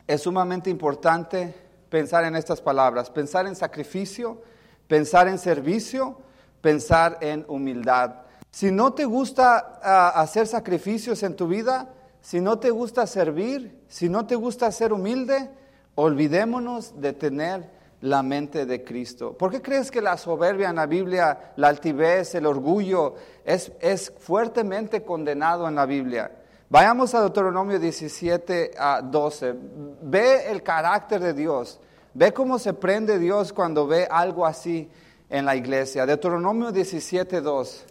[0.07, 1.53] es sumamente importante
[1.89, 4.41] pensar en estas palabras, pensar en sacrificio,
[4.87, 6.17] pensar en servicio,
[6.61, 8.15] pensar en humildad.
[8.51, 11.89] Si no te gusta ah, hacer sacrificios en tu vida,
[12.21, 15.49] si no te gusta servir, si no te gusta ser humilde,
[15.95, 19.33] olvidémonos de tener la mente de Cristo.
[19.33, 24.13] ¿Por qué crees que la soberbia en la Biblia, la altivez, el orgullo, es, es
[24.19, 26.31] fuertemente condenado en la Biblia?
[26.69, 29.55] Vayamos a Deuteronomio 17 a 12.
[30.01, 31.79] Ve el carácter de Dios.
[32.13, 34.89] Ve cómo se prende Dios cuando ve algo así
[35.29, 36.05] en la iglesia.
[36.05, 37.85] Deuteronomio 17, 2.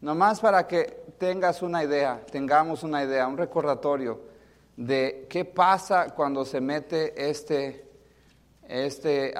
[0.00, 4.20] Nomás para que tengas una idea, tengamos una idea, un recordatorio
[4.76, 7.89] de qué pasa cuando se mete este
[8.70, 9.34] este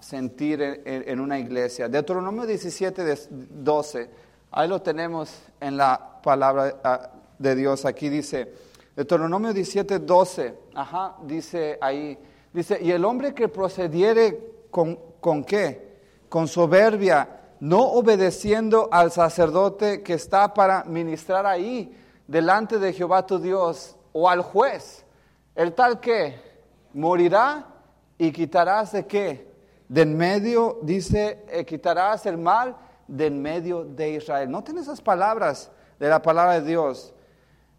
[0.00, 1.88] sentir en, una iglesia.
[1.88, 4.10] Deuteronomio 17, 12,
[4.50, 7.84] ahí lo tenemos en la palabra ah, de Dios.
[7.84, 8.52] Aquí dice,
[8.96, 12.18] Deuteronomio 17, 12, ajá, dice ahí,
[12.52, 16.00] dice, y el hombre que procediere con, con qué?
[16.28, 23.38] Con soberbia, no obedeciendo al sacerdote que está para ministrar ahí delante de Jehová tu
[23.38, 25.04] Dios o al juez,
[25.54, 26.34] el tal que
[26.92, 27.75] morirá
[28.18, 29.46] y quitarás de qué?
[29.88, 32.76] De en medio, dice, eh, quitarás el mal
[33.06, 34.50] de en medio de Israel.
[34.50, 37.12] Noten esas palabras de la palabra de Dios.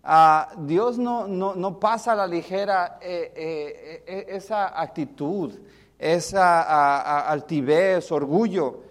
[0.04, 5.54] Ah, Dios no, no, pasa a la ligera eh, eh, esa actitud,
[6.00, 8.84] esa altivez, orgullo.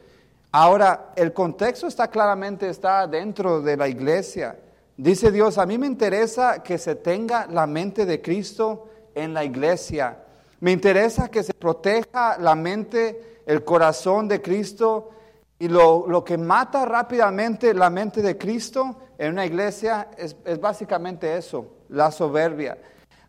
[0.52, 4.58] Ahora, el contexto está claramente está dentro de la iglesia.
[4.96, 9.44] Dice Dios, a mí me interesa que se tenga la mente de Cristo en la
[9.44, 10.18] iglesia.
[10.60, 15.10] Me interesa que se proteja la mente, el corazón de Cristo
[15.58, 21.66] y lo, que mata rápidamente la mente de Cristo en una iglesia es, básicamente eso,
[21.90, 22.78] la soberbia.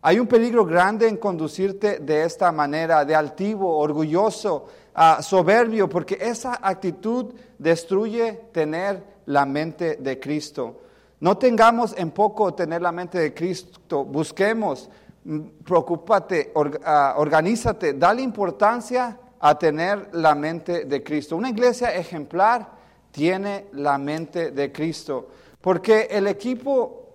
[0.00, 4.66] Hay un peligro grande en conducirte de esta manera, de altivo, orgulloso,
[5.20, 10.80] soberbio, porque esa actitud destruye tener la mente de Cristo.
[11.20, 14.88] No tengamos en poco tener la mente de Cristo, busquemos
[15.64, 16.52] preocúpate,
[16.84, 21.36] ah, organízate, dale importancia a tener la mente de Cristo.
[21.36, 22.68] Una iglesia ejemplar
[23.10, 25.28] tiene la mente de Cristo.
[25.60, 27.14] Porque el equipo,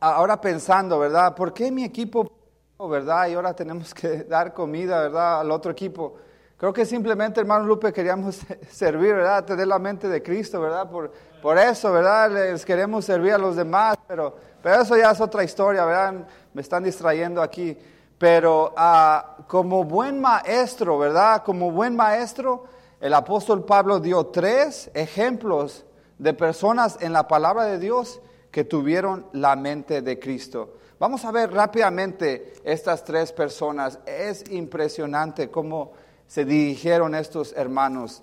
[0.00, 1.34] ahora pensando, ¿verdad?
[1.34, 2.30] ¿Por qué mi equipo,
[2.78, 3.28] verdad?
[3.28, 5.40] Y ahora tenemos que dar comida, ¿verdad?
[5.40, 6.14] Al otro equipo.
[6.56, 9.44] Creo que simplemente, hermano Lupe, queríamos servir, ¿verdad?
[9.44, 10.88] Tener la mente de Cristo, ¿verdad?
[10.88, 11.10] Por,
[11.42, 12.30] por eso, ¿verdad?
[12.30, 16.26] Les queremos servir a los demás, pero, pero eso ya es otra historia, ¿verdad?
[16.54, 17.76] me están distrayendo aquí.
[18.16, 21.42] Pero ah, como buen maestro, ¿verdad?
[21.42, 22.64] Como buen maestro,
[22.98, 25.84] el apóstol Pablo dio tres ejemplos
[26.16, 30.78] de personas en la palabra de Dios que tuvieron la mente de Cristo.
[30.98, 33.98] Vamos a ver rápidamente estas tres personas.
[34.06, 35.92] Es impresionante cómo
[36.26, 38.22] se dirigieron estos hermanos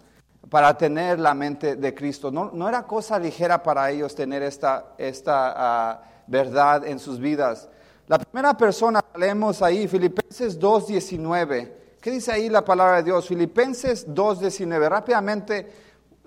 [0.49, 2.31] para tener la mente de Cristo.
[2.31, 7.69] No, no era cosa ligera para ellos tener esta, esta ah, verdad en sus vidas.
[8.07, 11.71] La primera persona leemos ahí, Filipenses 2.19.
[12.01, 13.27] ¿Qué dice ahí la palabra de Dios?
[13.27, 14.89] Filipenses 2.19.
[14.89, 15.71] Rápidamente,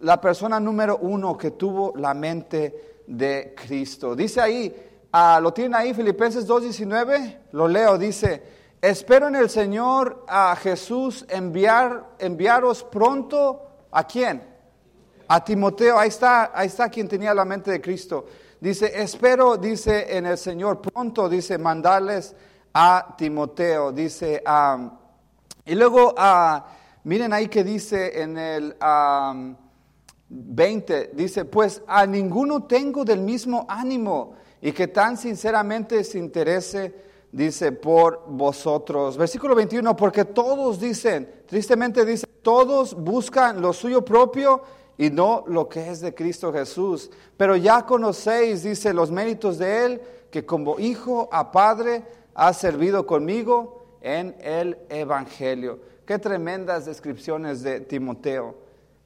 [0.01, 4.15] la persona número uno que tuvo la mente de Cristo.
[4.15, 4.75] Dice ahí,
[5.13, 8.43] ah, lo tiene ahí, Filipenses 2.19, lo leo, dice,
[8.81, 14.43] espero en el Señor a Jesús enviar, enviaros pronto, ¿a quién?
[15.29, 18.27] A Timoteo, ahí está, ahí está quien tenía la mente de Cristo.
[18.65, 22.35] Dice, espero, dice en el Señor, pronto, dice, mandarles
[22.73, 23.93] a Timoteo.
[23.93, 24.43] Dice,
[25.67, 26.63] y luego, uh,
[27.05, 28.75] miren ahí que dice en el
[30.31, 34.33] 20, dice, pues a ninguno tengo del mismo ánimo
[34.63, 36.95] y que tan sinceramente se interese,
[37.33, 39.19] dice, por vosotros.
[39.19, 44.63] Versículo 21, porque todos dicen, tristemente dice, todos buscan lo suyo propio
[44.97, 47.11] y no lo que es de Cristo Jesús.
[47.37, 53.07] Pero ya conocéis, dice, los méritos de Él, que como hijo a padre ha servido
[53.07, 55.81] conmigo en el Evangelio.
[56.07, 58.55] Qué tremendas descripciones de Timoteo.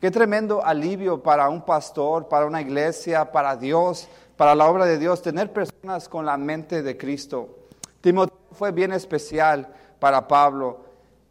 [0.00, 4.98] Qué tremendo alivio para un pastor, para una iglesia, para Dios, para la obra de
[4.98, 7.48] Dios, tener personas con la mente de Cristo.
[8.00, 9.68] Timoteo fue bien especial
[9.98, 10.87] para Pablo.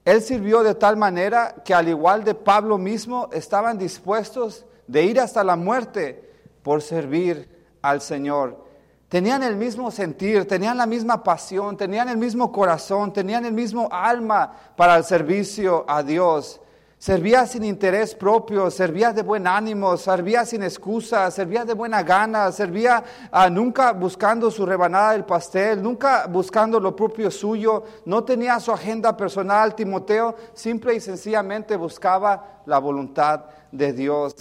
[0.08, 5.20] Él sirvió de tal manera que al igual de Pablo mismo, estaban dispuestos de ir
[5.20, 6.32] hasta la muerte
[6.64, 8.64] por servir al Señor.
[9.10, 13.89] Tenían el mismo sentir, tenían la misma pasión, tenían el mismo corazón, tenían el mismo
[13.91, 16.62] alma para el servicio a Dios.
[17.00, 22.52] Servía sin interés propio, servía de buen ánimo, servía sin excusa, servía de buena gana,
[22.52, 28.60] servía ah, nunca buscando su rebanada del pastel, nunca buscando lo propio suyo, no tenía
[28.60, 29.76] su agenda personal.
[29.76, 34.34] Timoteo simple y sencillamente buscaba la voluntad de Dios.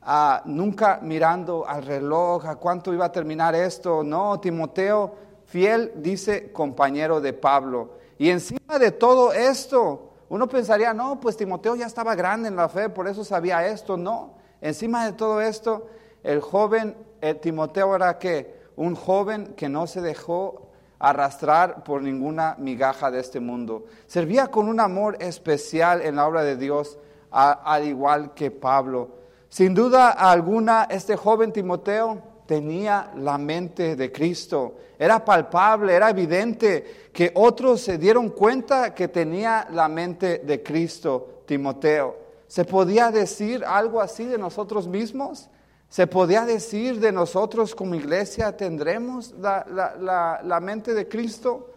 [0.00, 4.04] Ah, nunca mirando al reloj, a cuánto iba a terminar esto.
[4.04, 5.12] No, Timoteo,
[5.46, 7.94] fiel, dice compañero de Pablo.
[8.16, 12.68] Y encima de todo esto, uno pensaría, no, pues Timoteo ya estaba grande en la
[12.68, 13.96] fe, por eso sabía esto.
[13.96, 15.86] No, encima de todo esto,
[16.22, 16.96] el joven
[17.40, 20.68] Timoteo era que un joven que no se dejó
[20.98, 23.84] arrastrar por ninguna migaja de este mundo.
[24.06, 26.98] Servía con un amor especial en la obra de Dios,
[27.30, 29.10] al igual que Pablo.
[29.48, 34.76] Sin duda alguna, este joven Timoteo tenía la mente de Cristo.
[34.98, 41.42] Era palpable, era evidente que otros se dieron cuenta que tenía la mente de Cristo,
[41.46, 42.16] Timoteo.
[42.46, 45.48] ¿Se podía decir algo así de nosotros mismos?
[45.88, 51.70] ¿Se podía decir de nosotros como iglesia tendremos la, la mente de Cristo?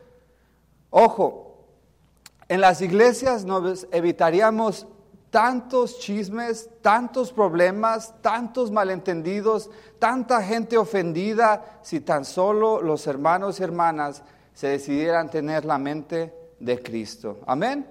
[0.90, 1.50] Ojo,
[2.48, 4.88] en las iglesias nos evitaríamos
[5.30, 9.70] tantos chismes, tantos problemas, tantos malentendidos,
[10.00, 14.24] tanta gente ofendida, si tan solo los hermanos y hermanas
[14.54, 17.40] se decidieran tener la mente de Cristo.
[17.46, 17.86] Amén.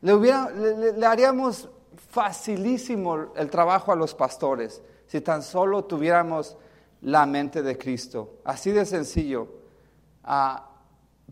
[0.00, 1.68] Le, haríamos
[2.10, 6.56] facilísimo el trabajo a los pastores si tan solo tuviéramos
[7.02, 8.38] la mente de Cristo.
[8.44, 9.46] Así de sencillo.
[10.24, 10.70] Ah,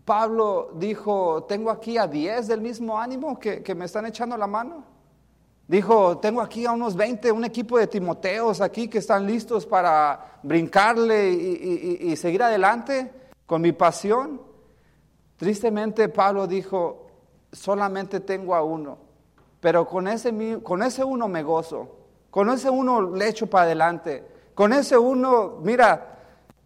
[0.05, 4.90] Pablo dijo, tengo aquí a diez del mismo ánimo que me están echando la mano.
[5.71, 10.37] Dijo, tengo aquí a unos 20, un equipo de Timoteos aquí que están listos para
[10.43, 13.09] brincarle y, seguir adelante
[13.45, 14.41] con mi pasión.
[15.37, 17.07] Tristemente Pablo dijo,
[17.53, 18.97] solamente tengo a uno,
[19.61, 21.87] pero con ese, con ese uno me gozo,
[22.29, 26.17] con ese uno le echo para adelante, con ese uno, mira,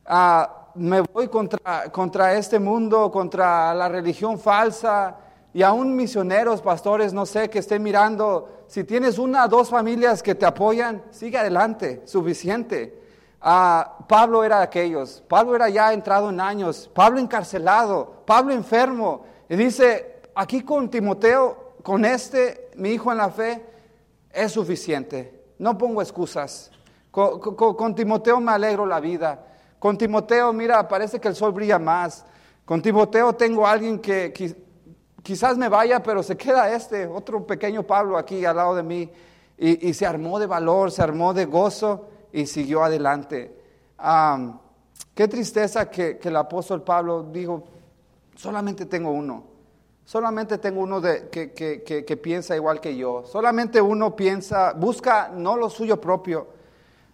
[0.07, 5.17] ah, me voy contra, contra este mundo, contra la religión falsa,
[5.53, 10.21] y aún misioneros, pastores, no sé, que estén mirando, si tienes una o dos familias
[10.23, 13.01] que te apoyan, sigue adelante, suficiente.
[13.41, 19.25] Ah, Pablo era de aquellos, Pablo era ya entrado en años, Pablo encarcelado, Pablo enfermo.
[19.47, 23.63] Y dice, aquí con Timoteo, con este, mi hijo en la fe,
[24.31, 25.43] es suficiente.
[25.57, 26.71] No pongo excusas.
[27.11, 29.45] Con, Timoteo me alegro la vida.
[29.79, 32.25] Con Timoteo, mira, parece que el sol brilla más.
[32.65, 34.33] Con Timoteo tengo alguien que,
[35.25, 39.09] quizás me vaya, pero se queda este, otro pequeño Pablo aquí al lado de mí.
[39.57, 43.57] Y, se armó de valor, se armó de gozo y siguió adelante.
[45.15, 47.63] qué tristeza que, el apóstol Pablo dijo,
[48.35, 49.45] solamente tengo uno.
[50.03, 53.23] Solamente tengo uno de, que, que, piensa igual que yo.
[53.25, 56.47] Solamente uno piensa, busca no lo suyo propio.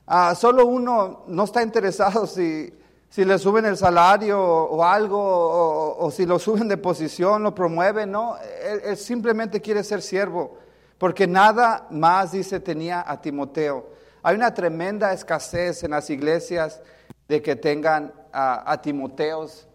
[0.08, 2.74] Ah, solo uno no está interesado si,
[3.12, 8.10] si le suben el salario o, algo, o, si lo suben de posición, lo promueven,
[8.10, 10.58] no, él, simplemente quiere ser siervo,
[10.98, 13.90] porque nada más, dice, tenía a Timoteo.
[14.24, 16.80] Hay una tremenda escasez en las iglesias
[17.28, 19.68] de que tengan a, Timoteos,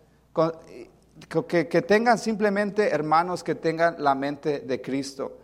[1.28, 5.40] que, tengan simplemente hermanos que tengan la mente de Cristo.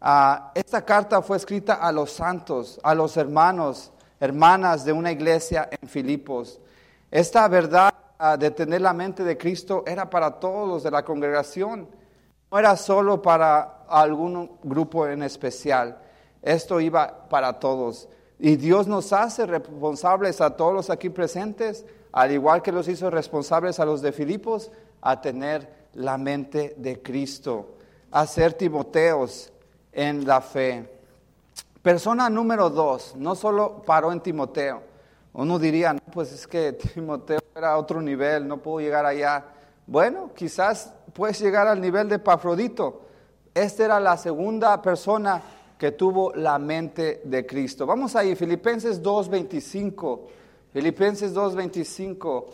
[0.00, 5.68] Ah, esta carta fue escrita a los santos, a los hermanos, hermanas de una iglesia
[5.70, 6.60] en Filipos.
[7.16, 11.88] Esta verdad ah, de tener la mente de Cristo era para todos de la congregación,
[12.50, 15.96] no era solo para algún grupo en especial,
[16.42, 18.06] esto iba para todos.
[18.38, 23.08] Y Dios nos hace responsables a todos los aquí presentes, al igual que los hizo
[23.08, 27.76] responsables a los de Filipos, a tener la mente de Cristo,
[28.10, 29.54] a ser Timoteos
[29.90, 30.86] en la fe.
[31.80, 34.95] Persona número dos, no solo paró en Timoteo,
[35.36, 39.44] uno diría, no, pues es que Timoteo era otro nivel, no puedo llegar allá.
[39.86, 43.02] Bueno, quizás puedes llegar al nivel de Pafrodito.
[43.54, 45.42] Esta era la segunda persona
[45.78, 47.86] que tuvo la mente de Cristo.
[47.86, 50.20] Vamos ahí, Filipenses 2.25.
[50.72, 52.44] Filipenses 2.25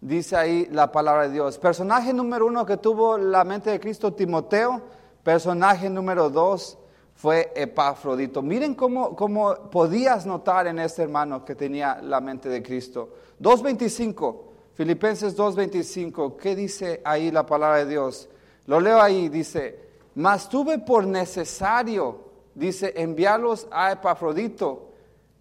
[0.00, 1.58] dice ahí la palabra de Dios.
[1.58, 4.80] Personaje número uno que tuvo la mente de Cristo, Timoteo.
[5.24, 6.78] Personaje número dos
[7.20, 8.40] fue Epafrodito.
[8.40, 13.10] Miren cómo, cómo podías notar en este hermano que tenía la mente de Cristo.
[13.38, 14.38] 2.25,
[14.72, 18.30] Filipenses 2.25, ¿qué dice ahí la palabra de Dios?
[18.64, 19.78] Lo leo ahí, dice,
[20.14, 24.92] mas tuve por necesario, dice, enviarlos a Epafrodito.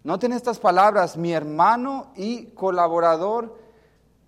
[0.03, 3.57] Noten estas palabras, mi hermano y colaborador,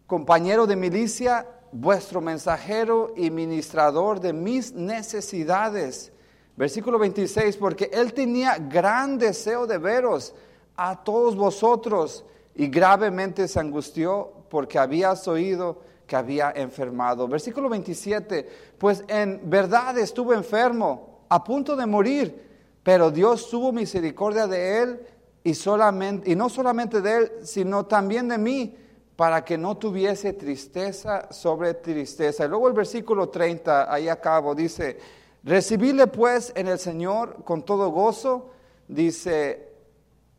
[0.07, 6.13] compañero de milicia, vuestro mensajero y ministrador de mis necesidades
[6.61, 10.35] Versículo 26, porque él tenía gran deseo de veros
[10.75, 17.27] a todos vosotros y gravemente se angustió porque habías oído que había enfermado.
[17.27, 18.47] Versículo 27,
[18.77, 22.47] pues en verdad estuvo enfermo, a punto de morir,
[22.83, 25.01] pero Dios tuvo misericordia de él
[25.43, 28.77] y, solamente, y no solamente de él, sino también de mí,
[29.15, 32.45] para que no tuviese tristeza sobre tristeza.
[32.45, 37.89] Y luego el versículo 30, ahí acabo, dice, Recibirle pues en el Señor con todo
[37.89, 38.51] gozo,
[38.87, 39.71] dice,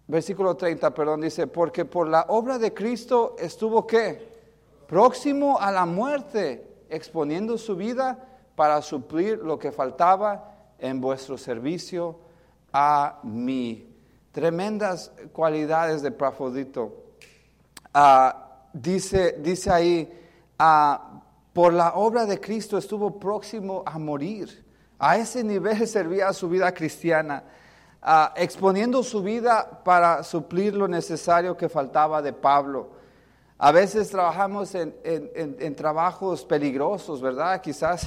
[0.07, 4.31] versículo 30, perdón, dice, porque por la obra de Cristo estuvo qué?
[4.87, 12.19] Próximo a la muerte, exponiendo su vida para suplir lo que faltaba en vuestro servicio
[12.73, 13.89] a mí.
[14.31, 17.05] Tremendas cualidades de Prafodito.
[17.93, 20.13] Ah, dice, dice ahí,
[20.59, 21.23] ah,
[21.53, 24.62] por la obra de Cristo estuvo próximo a morir.
[25.05, 27.43] A ese nivel servía su vida cristiana,
[28.37, 32.91] exponiendo su vida para suplir lo necesario que faltaba de Pablo.
[33.59, 37.61] A veces trabajamos en, trabajos peligrosos, ¿verdad?
[37.61, 38.05] Quizás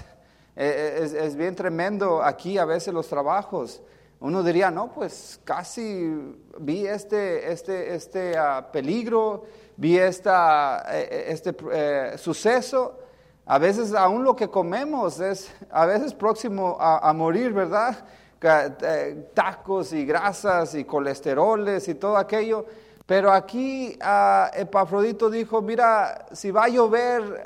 [0.56, 3.82] eh, eh, es, bien tremendo aquí a veces los trabajos.
[4.22, 9.44] Uno diría, no, pues casi vi este, este, este ah, peligro,
[9.76, 13.00] vi esta, eh, este suceso
[13.46, 17.96] a veces aún lo que comemos es a veces próximo a, morir, ¿verdad?
[18.42, 22.66] Eh, tacos y grasas y colesteroles y todo aquello.
[23.06, 27.44] Pero aquí uh, Epafrodito dijo, mira, si va a llover,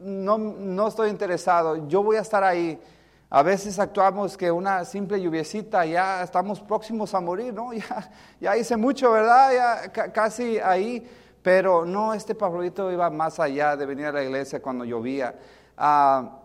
[0.00, 2.80] no, no estoy interesado, yo voy a estar ahí.
[3.28, 7.72] A veces actuamos que una simple lluviecita ya estamos próximos a morir, ¿no?
[7.74, 9.52] Ya, ya hice mucho, ¿verdad?
[9.52, 11.08] Ya casi ahí.
[11.42, 15.34] Pero no, este Pafrodito iba más allá de venir a la iglesia cuando llovía.
[15.76, 16.40] Ah,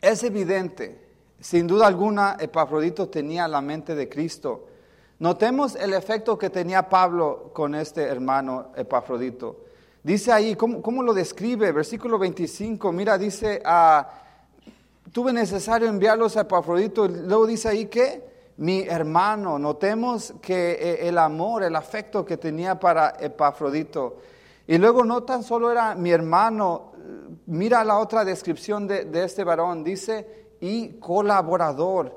[0.00, 1.02] es evidente,
[1.42, 4.66] sin duda alguna, Epafrodito tenía la mente de Cristo.
[5.18, 9.64] Notemos el efecto que tenía Pablo con este hermano Epafrodito.
[10.02, 11.70] Dice ahí, ¿cómo, lo describe?
[11.70, 14.08] Versículo 25, mira, dice, ah,
[15.12, 17.06] tuve necesario enviarlos a Epafrodito.
[17.06, 22.78] Luego dice ahí que mi hermano, notemos que eh, el amor, el afecto que tenía
[22.78, 24.18] para Epafrodito.
[24.66, 26.92] Y luego no tan solo era mi hermano,
[27.46, 32.16] mira la otra descripción de, este varón, dice, y colaborador.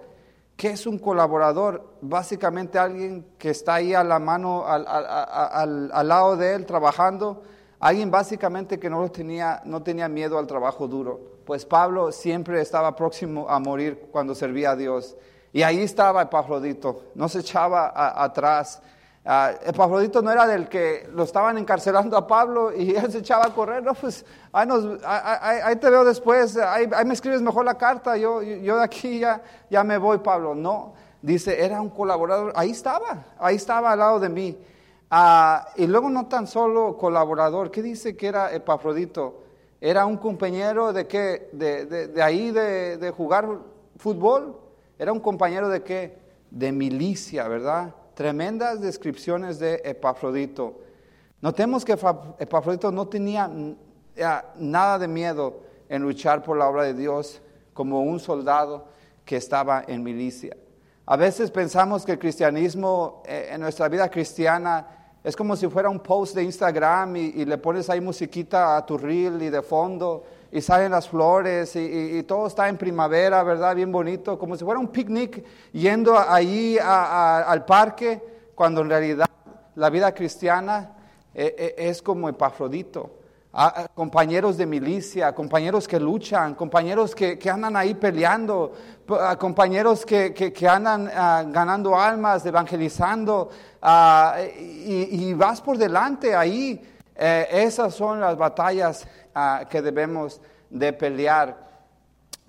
[0.55, 1.95] ¿Qué es un colaborador?
[2.01, 7.43] Básicamente alguien que está ahí a la mano, al, al, lado de él, trabajando.
[7.79, 11.19] Alguien básicamente que no, tenía, no tenía miedo al trabajo duro.
[11.45, 15.17] Pues Pablo siempre estaba próximo a morir cuando servía a Dios.
[15.55, 18.81] Y ahí estaba Epafrodito, no se echaba atrás.
[19.23, 23.45] Uh, Epafrodito no era del que lo estaban encarcelando a Pablo y él se echaba
[23.45, 28.41] a correr, no, pues ahí, te veo después, ahí, me escribes mejor la carta, yo,
[28.41, 30.55] yo de aquí ya, ya me voy, Pablo.
[30.55, 30.91] No,
[31.21, 34.57] dice, era un colaborador, ahí estaba, ahí estaba al lado de mí.
[35.09, 39.41] Uh, y luego no tan solo colaborador, ¿qué dice que era Epafrodito?
[39.79, 43.47] Era un compañero de qué, de, de, de ahí de, de jugar
[43.95, 44.64] fútbol,
[44.97, 46.17] era un compañero de qué?
[46.51, 47.93] De milicia, ¿verdad?
[48.13, 50.79] Tremendas descripciones de Epafrodito.
[51.41, 53.51] Notemos que Epafrodito no tenía
[54.57, 57.41] nada de miedo en luchar por la obra de Dios
[57.73, 58.87] como un soldado
[59.25, 60.55] que estaba en milicia.
[61.05, 64.87] A veces pensamos que el cristianismo eh, en nuestra vida cristiana
[65.23, 68.97] es como si fuera un post de Instagram y, le pones ahí musiquita a tu
[68.97, 70.23] reel y de fondo
[70.55, 73.75] y salen las flores y, todo está en primavera, ¿verdad?
[73.75, 75.43] Bien bonito, como si fuera un picnic
[75.73, 78.23] yendo ahí al parque,
[78.55, 79.27] cuando en realidad
[79.75, 80.93] la vida cristiana
[81.33, 83.19] eh, eh, es como Epafrodito.
[83.93, 88.71] compañeros de milicia, compañeros que luchan, compañeros que, andan ahí peleando,
[89.37, 93.49] compañeros que, andan ah, ganando almas, evangelizando,
[93.81, 96.81] ah, y, vas por delante ahí.
[97.17, 99.07] Eh, esas son las batallas
[99.69, 101.65] que debemos de pelear.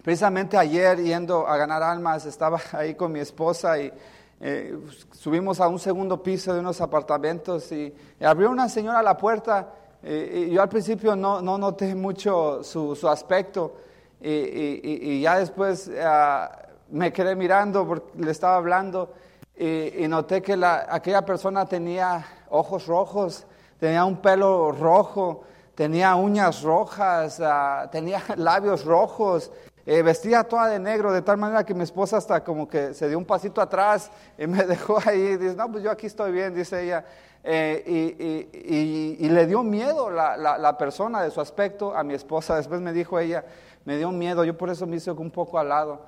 [0.03, 3.93] Precisamente ayer yendo a ganar almas, estaba ahí con mi esposa y,
[4.39, 4.79] eh,
[5.13, 9.73] subimos a un segundo piso de unos apartamentos y, abrió una señora la puerta.
[10.03, 13.77] y yo al principio no, no noté mucho su, su aspecto
[14.21, 14.81] y,
[15.11, 16.51] y, ya después ah,
[16.91, 19.13] me quedé mirando porque le estaba hablando
[19.59, 23.47] y, noté que la, aquella persona tenía ojos rojos,
[23.79, 25.45] tenía un pelo rojo,
[25.77, 29.53] tenía uñas rojas, ah, tenía labios rojos,
[29.85, 33.09] eh, vestía toda de negro, de tal manera que mi esposa hasta como que se
[33.09, 36.53] dio un pasito atrás y me dejó ahí, dice, no, pues yo aquí estoy bien,
[36.53, 37.05] dice ella.
[37.49, 37.85] Eh,
[38.19, 42.57] y, y, le dio miedo la, la, persona de su aspecto a mi esposa.
[42.57, 43.45] Después me dijo ella,
[43.85, 46.07] me dio miedo, yo por eso me hice un poco al lado.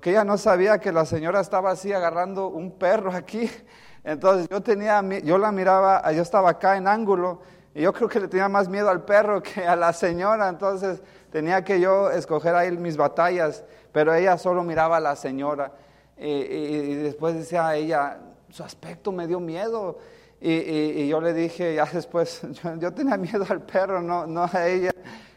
[0.00, 3.50] Que ella no sabía que la señora estaba así agarrando un perro aquí.
[4.02, 7.42] Entonces yo tenía, yo la miraba, yo estaba acá en ángulo
[7.78, 10.48] y yo creo que le tenía más miedo al perro que a la señora.
[10.48, 11.00] Entonces
[11.30, 15.70] tenía que yo escoger ahí mis batallas, pero ella solo miraba a la señora.
[16.16, 18.18] Y, después decía a ella,
[18.50, 19.96] su aspecto me dio miedo.
[20.40, 22.42] Y, yo le dije, ya después,
[22.80, 24.90] yo, tenía miedo al perro, no, no a ella.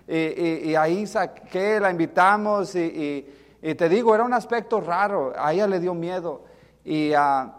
[0.07, 3.23] Y, ahí saqué, la invitamos y,
[3.61, 6.41] te digo, era un aspecto raro, a ella le dio miedo.
[6.83, 7.51] Y, uh,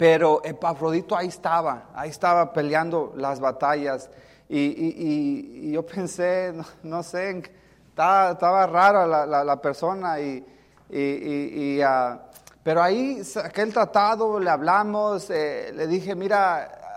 [0.00, 4.08] pero Epafrodito ahí estaba, ahí estaba peleando las batallas.
[4.48, 7.42] Y, yo pensé, no, sé,
[7.90, 10.18] estaba, estaba rara la, la, persona.
[10.18, 10.42] Y,
[10.88, 12.18] uh,
[12.62, 16.96] pero ahí saqué el tratado, le hablamos, eh, le dije, mira,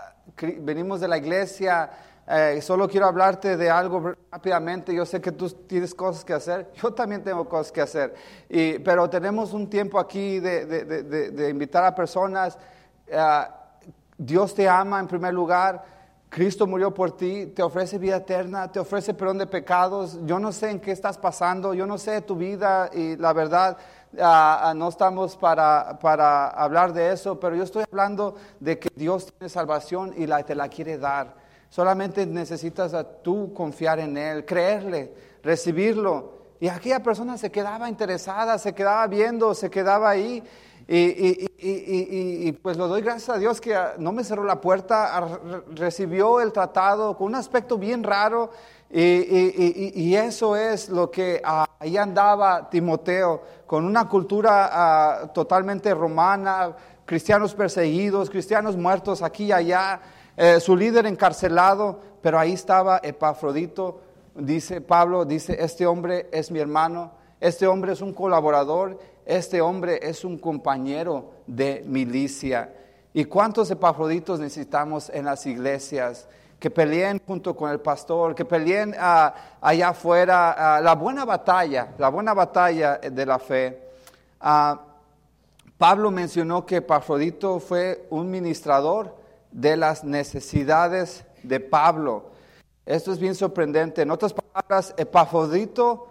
[0.60, 1.90] venimos de la iglesia,
[2.26, 4.94] eh, solo quiero hablarte de algo rápidamente.
[4.94, 6.72] Yo sé que tú tienes cosas que hacer.
[6.82, 8.14] Yo también tengo cosas que hacer.
[8.48, 12.56] Y, pero tenemos un tiempo aquí de, de, de, invitar a personas.
[13.06, 13.44] Eh,
[14.18, 15.94] Dios te ama en primer lugar.
[16.34, 20.18] Cristo murió por ti, te ofrece vida eterna, te ofrece perdón de pecados.
[20.24, 23.76] Yo no sé en qué estás pasando, yo no sé tu vida y la verdad,
[24.20, 28.88] ah, ah, no estamos para, para hablar de eso, pero yo estoy hablando de que
[28.96, 31.34] Dios tiene salvación y la, te la quiere dar.
[31.68, 36.34] Solamente necesitas a tú confiar en Él, creerle, recibirlo.
[36.58, 40.42] Y aquella persona se quedaba interesada, se quedaba viendo, se quedaba ahí.
[40.86, 45.28] Y, pues lo doy gracias a Dios que no me cerró la puerta,
[45.74, 48.50] recibió el tratado con un aspecto bien raro.
[48.90, 57.54] Y, eso es lo que ahí andaba Timoteo, con una cultura ah, totalmente romana, cristianos
[57.54, 60.00] perseguidos, cristianos muertos aquí y allá.
[60.36, 64.00] Eh, su líder encarcelado, pero ahí estaba Epafrodito,
[64.34, 70.00] dice Pablo, dice, este hombre es mi hermano, este hombre es un colaborador, este hombre
[70.02, 72.72] es un compañero de milicia.
[73.12, 76.28] ¿Y cuántos Epafroditos necesitamos en las iglesias?
[76.58, 81.94] Que peleen junto con el pastor, que peleen ah, allá afuera ah, la buena batalla,
[81.98, 83.82] la buena batalla de la fe.
[84.40, 84.80] Ah,
[85.78, 89.16] Pablo mencionó que Epafrodito fue un ministrador
[89.50, 92.30] de las necesidades de Pablo.
[92.84, 94.02] Esto es bien sorprendente.
[94.02, 96.10] En otras palabras, Epafrodito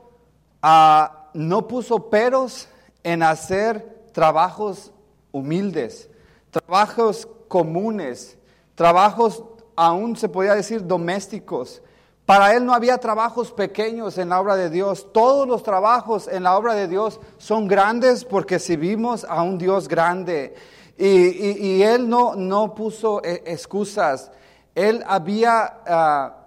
[1.33, 2.67] no puso peros
[3.03, 4.91] en hacer trabajos
[5.31, 6.09] humildes,
[6.51, 8.37] trabajos comunes,
[8.75, 9.43] trabajos
[9.75, 11.81] aún se podría decir domésticos.
[12.25, 15.11] Para él no había trabajos pequeños en la obra de Dios.
[15.11, 19.89] Todos los trabajos en la obra de Dios son grandes porque servimos a un Dios
[19.89, 20.55] grande.
[20.97, 24.31] Y, él no, no puso eh, excusas.
[24.73, 26.37] Él había ah,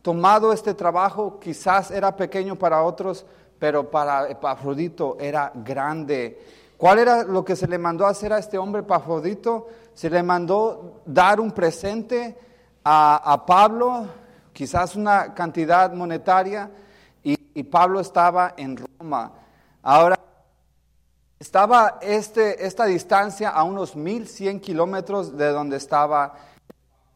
[0.00, 3.26] tomado este trabajo, quizás era pequeño para otros,
[3.58, 6.40] pero para Epafrodito era grande.
[6.76, 9.68] ¿Cuál era lo que se le mandó hacer a este hombre Epafrodito?
[9.94, 12.36] Se le mandó dar un presente
[12.84, 14.06] a, a Pablo,
[14.52, 16.70] quizás una cantidad monetaria,
[17.22, 19.32] y, y Pablo estaba en Roma.
[19.82, 20.18] Ahora,
[21.38, 26.34] estaba este, esta distancia a unos 1100 kilómetros de donde estaba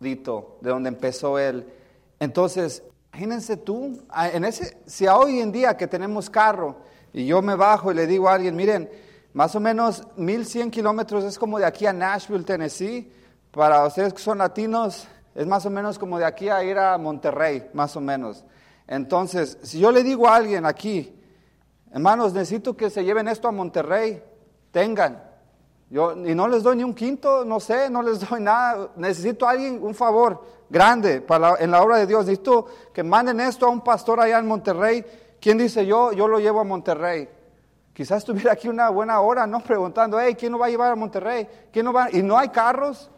[0.01, 1.71] Dito, de donde empezó él.
[2.19, 2.83] Entonces,
[3.13, 4.03] imagínense tú,
[4.33, 6.77] en ese, si hoy en día que tenemos carro
[7.13, 8.91] y yo me bajo y le digo a alguien, miren,
[9.33, 13.13] más o menos 1100 kilómetros es como de aquí a Nashville, Tennessee.
[13.51, 16.97] Para ustedes que son latinos, es más o menos como de aquí a ir a
[16.99, 18.45] Monterrey, más o menos.
[18.87, 21.17] Entonces, si yo le digo a alguien aquí,
[21.93, 24.23] Hermanos, necesito que se lleven esto a Monterrey.
[24.71, 25.30] Tengan.
[25.91, 28.91] Yo, y no les doy ni un quinto, no sé, no les doy nada.
[28.97, 32.25] Necesito a alguien, un favor grande para en la obra de Dios.
[32.27, 35.05] Necesito que manden esto a un pastor allá en Monterrey.
[35.41, 36.13] ¿Quién dice yo?
[36.13, 37.29] Yo lo llevo a Monterrey.
[37.93, 39.61] Quizás estuviera aquí una buena hora, ¿no?
[39.61, 41.47] Preguntando, hey, ¿quién lo va a llevar a Monterrey?
[41.73, 42.09] ¿Quién no va?
[42.13, 43.11] Y no hay carros,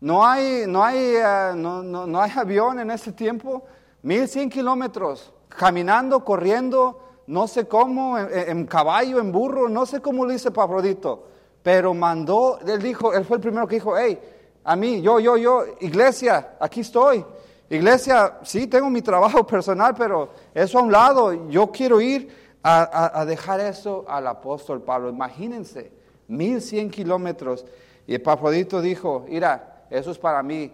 [0.00, 3.62] no hay, no hay, eh, no, no, no hay avión en ese tiempo.
[4.02, 10.32] 1100 kilómetros, caminando, corriendo, no sé cómo, en, caballo, en burro, no sé cómo lo
[10.32, 11.24] hice Pafrodito,
[11.66, 14.16] pero mandó, él dijo, él fue el primero que dijo, hey,
[14.62, 17.24] a mí, yo, yo, yo, iglesia, aquí estoy.
[17.68, 22.28] Iglesia, sí, tengo mi trabajo personal, pero eso a un lado, yo quiero ir
[22.62, 25.08] a, dejar eso al apóstol Pablo.
[25.08, 25.90] Imagínense,
[26.28, 27.66] mil cien kilómetros.
[28.06, 30.72] Y Epafrodito dijo, mira, eso es para mí.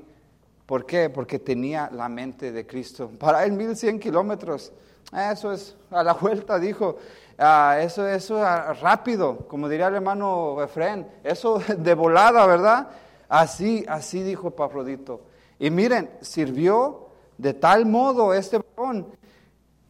[0.66, 1.09] ¿Por qué?
[1.09, 3.11] Porque tenía la mente de Cristo.
[3.18, 4.74] Para él mil cien kilómetros.
[5.11, 6.99] Eso es a la vuelta, dijo.
[7.39, 8.43] Ah, eso, eso
[8.80, 11.07] rápido, como diría el hermano Efren.
[11.24, 12.89] Eso de volada, ¿verdad?
[13.28, 15.22] Así, así dijo Epafrodito.
[15.59, 17.09] Y miren, sirvió
[17.39, 19.07] de tal modo este varón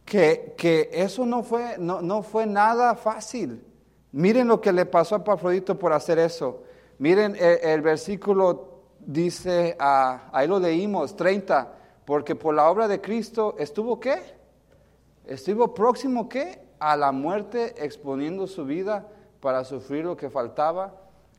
[0.05, 3.65] que, que eso no fue, no, no, fue nada fácil.
[4.11, 6.63] Miren lo que le pasó a Epafrodito por hacer eso.
[6.99, 11.73] Miren el, versículo dice, ah, ahí lo leímos, 30,
[12.05, 14.21] porque por la obra de Cristo estuvo qué?
[15.25, 16.62] Estuvo próximo qué?
[16.83, 19.07] A la muerte exponiendo su vida
[19.39, 20.93] para sufrir lo que faltaba,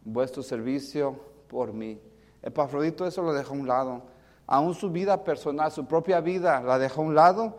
[0.05, 1.19] vuestro servicio
[1.49, 2.01] por mí.
[2.43, 4.15] Epafrodito eso lo dejó a un lado
[4.47, 7.57] aún su vida personal, su propia vida, la dejó a un lado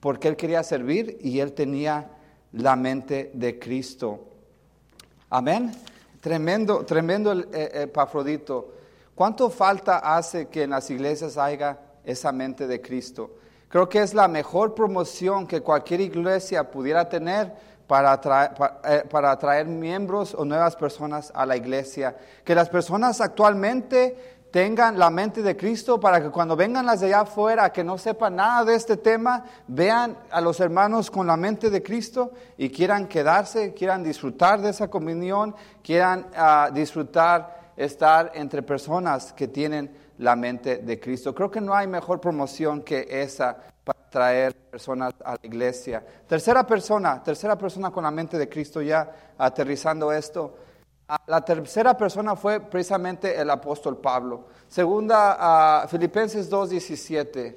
[0.00, 2.10] porque él quería servir y él tenía
[2.52, 4.28] la mente de Cristo.
[5.30, 5.72] Amén.
[6.20, 8.72] Tremendo, tremendo el Epafrodito.
[9.14, 13.36] ¿Cuánto falta hace que en las iglesias haya esa mente de Cristo?
[13.68, 17.52] Creo que es la mejor promoción que cualquier iglesia pudiera tener
[17.86, 18.52] para atraer,
[18.84, 22.16] eh, para atraer miembros o nuevas personas a la iglesia.
[22.44, 27.06] Que las personas actualmente tengan la mente de Cristo para que cuando vengan las de
[27.06, 31.36] allá afuera, que no sepan nada de este tema, vean a los hermanos con la
[31.36, 38.30] mente de Cristo y quieran quedarse, quieran disfrutar de esa comunión, quieran ah, disfrutar estar
[38.34, 41.34] entre personas que tienen la mente de Cristo.
[41.34, 46.04] Creo que no hay mejor promoción que esa para traer personas a la iglesia.
[46.26, 50.54] Tercera persona, tercera persona con la mente de Cristo ya aterrizando esto
[51.06, 54.46] Ah, la tercera persona fue precisamente el apóstol Pablo.
[54.68, 55.36] Segunda
[55.82, 57.54] a Filipenses 2.17.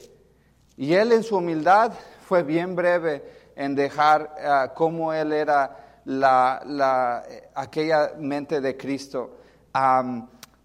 [0.75, 1.93] Y él en su humildad
[2.27, 3.23] fue bien breve
[3.55, 7.23] en dejar uh, cómo él era la,
[7.55, 9.37] aquella mente de Cristo.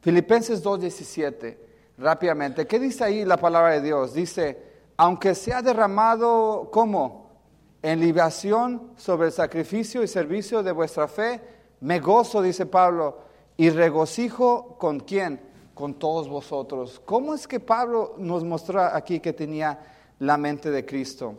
[0.01, 1.57] Filipenses 2.17,
[2.03, 2.67] rápidamente.
[2.67, 4.13] ¿Qué dice ahí la palabra de Dios?
[4.13, 4.61] Dice,
[4.97, 7.31] aunque sea derramado como
[7.81, 11.41] en libación sobre el sacrificio y servicio de vuestra fe,
[11.81, 13.19] me gozo, dice Pablo,
[13.57, 15.41] y regocijo con quién?
[15.75, 17.01] Con todos vosotros.
[17.05, 19.79] ¿Cómo es que Pablo nos mostró aquí que tenía
[20.19, 21.35] la mente de Cristo?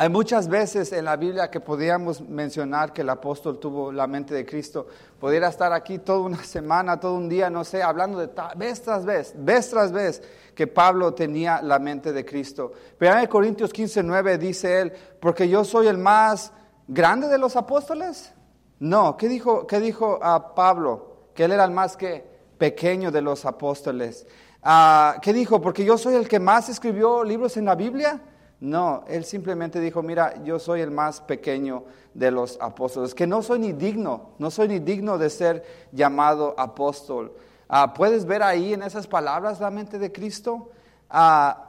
[0.00, 4.32] Hay muchas veces en la Biblia que podríamos mencionar que el apóstol tuvo la mente
[4.32, 4.86] de Cristo.
[5.18, 9.04] Pudiera estar aquí toda una semana, todo un día, no sé, hablando de vez tras
[9.04, 10.22] vez, vez tras vez,
[10.54, 12.70] que Pablo tenía la mente de Cristo.
[12.96, 16.52] Pero en Corintios 15, 9 dice él, porque yo soy el más
[16.86, 18.32] grande de los apóstoles.
[18.78, 21.30] No, ¿qué dijo, qué dijo a Pablo?
[21.34, 22.24] Que él era el más que
[22.56, 24.28] pequeño de los apóstoles.
[24.62, 25.60] Ah, ¿Qué dijo?
[25.60, 28.20] Porque yo soy el que más escribió libros en la Biblia.
[28.60, 33.40] No, él simplemente dijo, mira, yo soy el más pequeño de los apóstoles, que no
[33.40, 37.32] soy ni digno, no soy ni digno de ser llamado apóstol.
[37.68, 40.70] Ah, ¿Puedes ver ahí en esas palabras la mente de Cristo?
[41.08, 41.68] Ah,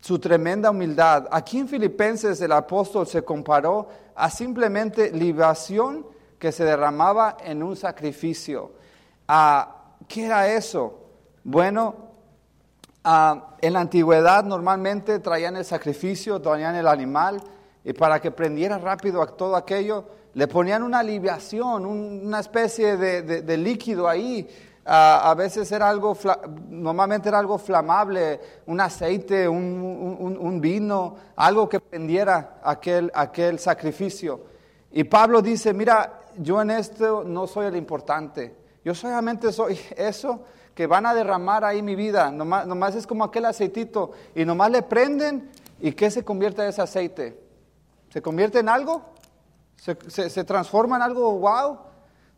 [0.00, 1.26] su tremenda humildad.
[1.30, 6.06] Aquí en Filipenses el apóstol se comparó a simplemente libación
[6.38, 8.72] que se derramaba en un sacrificio.
[9.26, 9.72] Ah,
[10.06, 11.00] ¿Qué era eso?
[11.42, 12.05] Bueno,
[13.06, 17.40] ah, en la antigüedad normalmente traían el sacrificio, traían el animal,
[17.84, 20.04] y para que prendiera rápido todo aquello,
[20.34, 24.48] le ponían una libiación, una especie de, líquido ahí.
[24.84, 26.16] Ah, a veces era algo,
[26.68, 34.40] normalmente era algo flamable, un aceite, un, vino, algo que prendiera aquel sacrificio.
[34.90, 38.54] Y Pablo dice, mira, yo en esto no soy el importante.
[38.84, 40.40] Yo solamente soy eso
[40.76, 42.30] que van a derramar ahí mi vida.
[42.30, 44.10] Nomás, es como aquel aceitito.
[44.34, 45.50] Y nomás le prenden
[45.80, 47.40] y ¿qué se convierte en ese aceite?
[48.10, 49.02] ¿Se convierte en algo?
[49.76, 51.78] ¿Se, se transforma en algo wow?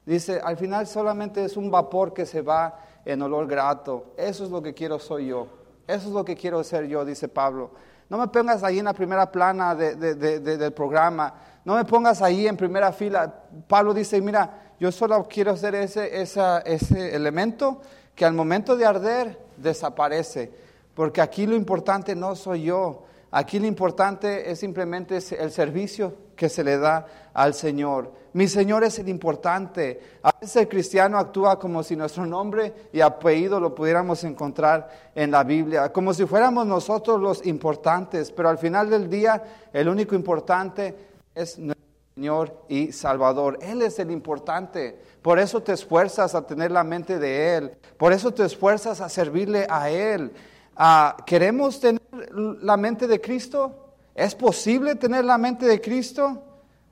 [0.07, 4.15] Dice, al final solamente es un vapor que se va en olor grato.
[4.17, 5.49] Eso es lo que quiero soy yo.
[5.89, 7.73] Eso es lo que quiero ser yo, dice Pablo.
[8.09, 11.35] No me pongas ahí en la primera plana del programa.
[11.65, 13.35] No me pongas ahí en primera fila.
[13.67, 17.81] Pablo dice, mira, yo solo quiero ser ese, ese elemento
[18.19, 20.51] que al momento de arder desaparece.
[20.93, 23.05] Porque aquí lo importante no soy yo.
[23.31, 28.13] Aquí lo importante es simplemente el servicio que se le da al Señor.
[28.33, 30.01] Mi Señor es el importante.
[30.25, 35.31] A veces el cristiano actúa como si nuestro nombre y apellido lo pudiéramos encontrar en
[35.31, 40.17] la Biblia, como si fuéramos nosotros los importantes, pero al final del día el único
[40.17, 40.97] importante
[41.37, 43.61] es nuestro Señor y Salvador.
[43.63, 45.01] Él es el importante.
[45.29, 47.73] Por eso te esfuerzas a tener la mente de Él.
[47.99, 50.33] Por eso te esfuerzas a servirle a Él.
[50.75, 52.01] Ah, ¿Queremos tener
[52.33, 53.93] la mente de Cristo?
[54.15, 56.43] ¿Es posible tener la mente de Cristo?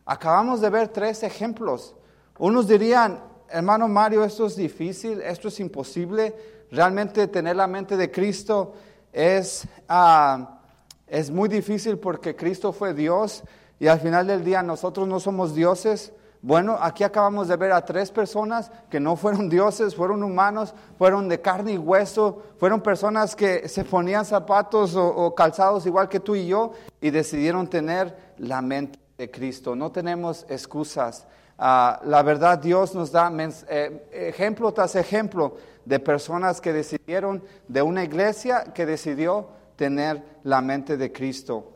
[0.04, 1.94] Acabamos de ver tres ejemplos.
[2.38, 6.34] Unos dirían, hermano Mario, esto es difícil, esto es imposible.
[6.70, 8.74] Realmente tener la mente de Cristo
[9.14, 10.60] es, ah,
[11.06, 13.44] es muy difícil porque Cristo fue Dios
[13.80, 16.12] y al final del día nosotros no somos dioses.
[16.46, 21.28] Bueno, aquí acabamos de ver a tres personas que no fueron dioses, fueron humanos, fueron
[21.28, 26.36] de carne y hueso, fueron personas que se ponían zapatos o, calzados igual que tú
[26.36, 26.70] y yo
[27.00, 29.74] y decidieron tener la mente de Cristo.
[29.74, 31.26] No tenemos excusas.
[31.58, 33.28] Ah, la verdad, Dios nos da
[33.68, 40.60] eh, ejemplo tras ejemplo de personas que decidieron, de una iglesia que decidió tener la
[40.60, 41.72] mente de Cristo.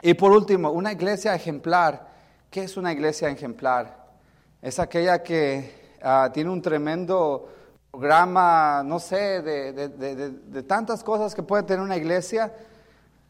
[0.00, 2.09] Y por último, una iglesia ejemplar.
[2.50, 4.08] ¿Qué es una iglesia ejemplar?
[4.60, 7.48] Es aquella que ah, tiene un tremendo
[7.92, 12.52] programa, no sé, de, tantas cosas que puede tener una iglesia,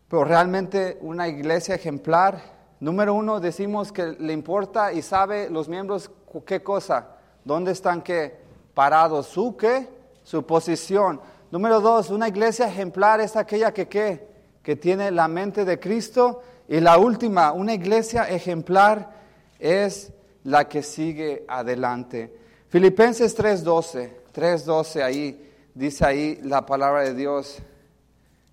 [0.08, 2.40] pero realmente una iglesia ejemplar,
[2.80, 6.10] número uno, decimos que le importa y sabe los miembros
[6.46, 7.08] qué cosa,
[7.44, 8.40] dónde están qué,
[8.72, 9.86] parados, su qué,
[10.22, 11.20] su posición.
[11.50, 14.26] Número dos, una iglesia ejemplar es aquella que qué,
[14.62, 16.40] que tiene la mente de Cristo
[16.70, 19.10] y la última, una iglesia ejemplar
[19.58, 20.12] es
[20.44, 22.32] la que sigue adelante.
[22.68, 27.58] Filipenses 3:12, 3:12 ahí, dice ahí la palabra de Dios.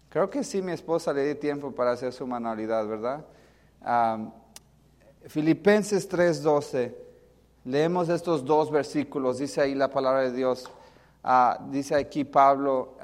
[0.10, 3.24] Creo que sí mi esposa le di tiempo para hacer su manualidad, ¿verdad?
[5.28, 6.96] Filipenses 3:12,
[7.66, 10.68] leemos estos dos versículos, dice ahí la palabra de Dios.
[11.24, 12.98] Ah, dice aquí Pablo,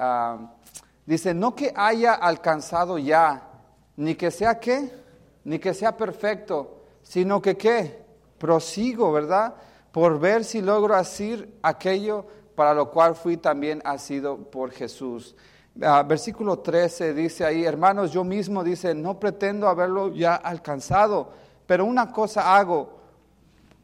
[1.05, 3.49] dice, no que haya alcanzado ya,
[3.95, 5.02] ni que sea que
[5.45, 8.03] ni que sea perfecto, sino que qué,
[8.37, 9.55] prosigo, ¿verdad?
[9.91, 12.25] Por ver si logro hacer aquello
[12.55, 15.35] para lo cual fui también asido por Jesús.
[15.81, 21.31] Ah, versículo 13 dice ahí, hermanos, yo mismo dice, no pretendo haberlo ya alcanzado,
[21.65, 22.99] pero una cosa hago,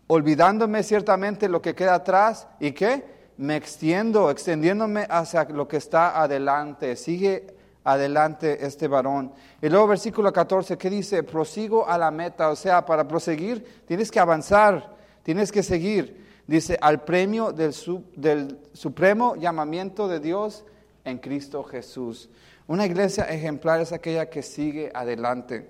[0.08, 6.22] olvidándome ciertamente lo que queda atrás y qué, me extiendo, extendiéndome hacia lo que está
[6.22, 6.96] adelante.
[6.96, 7.56] Sigue
[7.94, 9.32] adelante este varón.
[9.62, 11.24] Y luego versículo 14, ¿qué dice?
[11.24, 16.28] Prosigo a la meta, o sea, para proseguir tienes que avanzar, tienes que seguir.
[16.48, 17.76] Dice, al premio del,
[18.16, 20.66] del supremo llamamiento de Dios
[21.06, 22.30] en Cristo Jesús.
[22.68, 25.70] Una iglesia ejemplar es aquella que sigue adelante.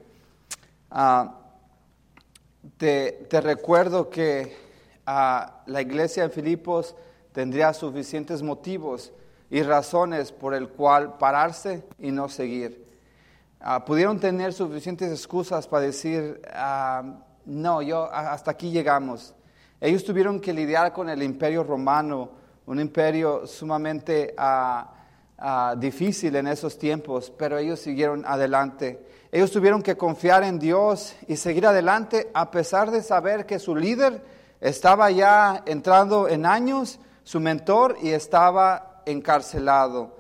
[0.92, 1.40] Ah,
[2.78, 4.56] te, recuerdo que
[5.06, 6.96] ah, la iglesia en Filipos
[7.32, 9.14] tendría suficientes motivos
[9.50, 12.88] y razones por el cual pararse y no seguir.
[13.60, 17.04] Ah, pudieron tener suficientes excusas para decir, ah,
[17.46, 19.34] no, yo hasta aquí llegamos.
[19.82, 22.32] Ellos tuvieron que lidiar con el imperio romano,
[22.66, 24.94] un imperio sumamente ah,
[25.78, 29.06] difícil en esos tiempos, pero ellos siguieron adelante.
[29.32, 33.76] Ellos tuvieron que confiar en Dios y seguir adelante a pesar de saber que su
[33.76, 34.22] líder
[34.60, 40.16] estaba ya entrando en años, su mentor, y estaba encarcelado.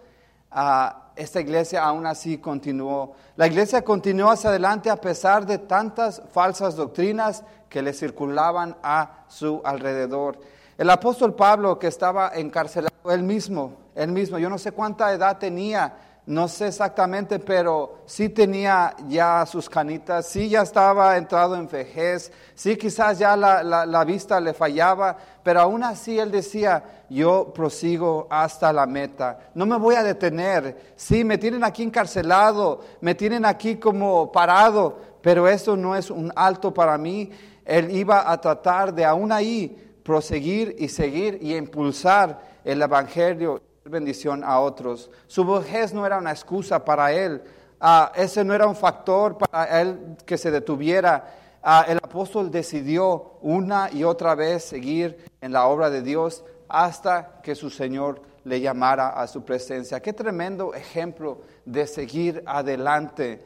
[0.51, 3.13] Ah, esta iglesia aún así continuó.
[3.35, 9.25] La iglesia continuó hacia adelante a pesar de tantas falsas doctrinas que le circulaban a
[9.27, 10.39] su alrededor.
[10.77, 15.37] El apóstol Pablo que estaba encarcelado, él mismo, él mismo, yo no sé cuánta edad
[15.37, 15.93] tenía,
[16.29, 22.31] no sé exactamente, pero sí tenía ya sus canitas, sí ya estaba entrado en vejez,
[22.53, 28.71] sí quizás ya la, vista le fallaba, pero aún así él decía, yo prosigo hasta
[28.71, 33.77] la meta, no me voy a detener, sí, me tienen aquí encarcelado, me tienen aquí
[33.77, 37.31] como parado, pero eso no es un alto para mí.
[37.65, 44.43] Él iba a tratar de aún ahí proseguir y seguir y impulsar el Evangelio bendición
[44.43, 45.09] a otros.
[45.27, 47.41] Su vejez no era una excusa para él,
[47.79, 51.35] ah, ese no era un factor para él que se detuviera.
[51.61, 57.41] Ah, el apóstol decidió una y otra vez seguir en la obra de Dios hasta
[57.41, 60.01] que su Señor le llamara a su presencia.
[60.01, 63.43] Qué tremendo ejemplo de seguir adelante.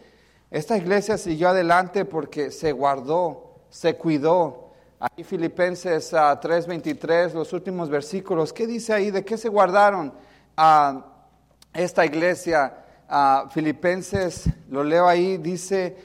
[0.51, 4.63] Esta iglesia siguió adelante porque se guardó, se cuidó,
[5.05, 9.11] Ahí Filipenses 3:23, ah, los últimos versículos, ¿qué dice ahí?
[9.11, 10.13] ¿De qué se guardaron?
[10.57, 11.05] A
[11.73, 15.95] esta iglesia, a Filipenses, lo leo ahí, dice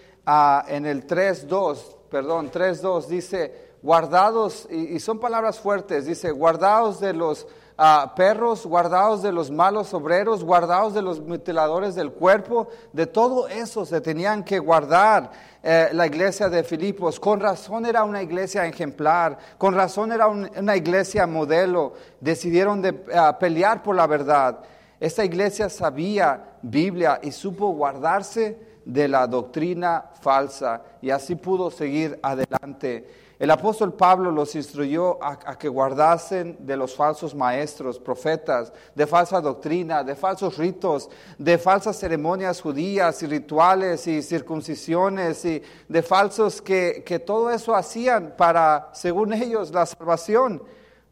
[0.68, 1.78] en el 3.2,
[2.11, 7.46] perdón, 3.2, dice, guardados, y, son palabras fuertes, dice, guardados de los
[7.79, 13.49] ah, perros, guardados de los malos obreros, guardados de los mutiladores del cuerpo, de todo
[13.49, 15.31] eso se tenían que guardar
[15.62, 17.18] eh, la iglesia de Filipos.
[17.18, 23.39] Con razón era una iglesia ejemplar, con razón era una iglesia modelo, decidieron de, ah,
[23.39, 24.59] pelear por la verdad.
[25.01, 32.18] Esta iglesia sabía Biblia y supo guardarse de la doctrina falsa y así pudo seguir
[32.22, 33.28] adelante.
[33.39, 39.41] El apóstol Pablo los instruyó a, que guardasen de los falsos maestros, profetas, de falsa
[39.41, 41.09] doctrina, de falsos ritos,
[41.39, 47.76] de falsas ceremonias judías y rituales y circuncisiones y de falsos que, que todo eso
[47.76, 50.61] hacían para, según ellos, la salvación,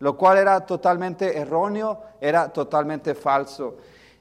[0.00, 3.76] lo cual era totalmente erróneo, era totalmente falso.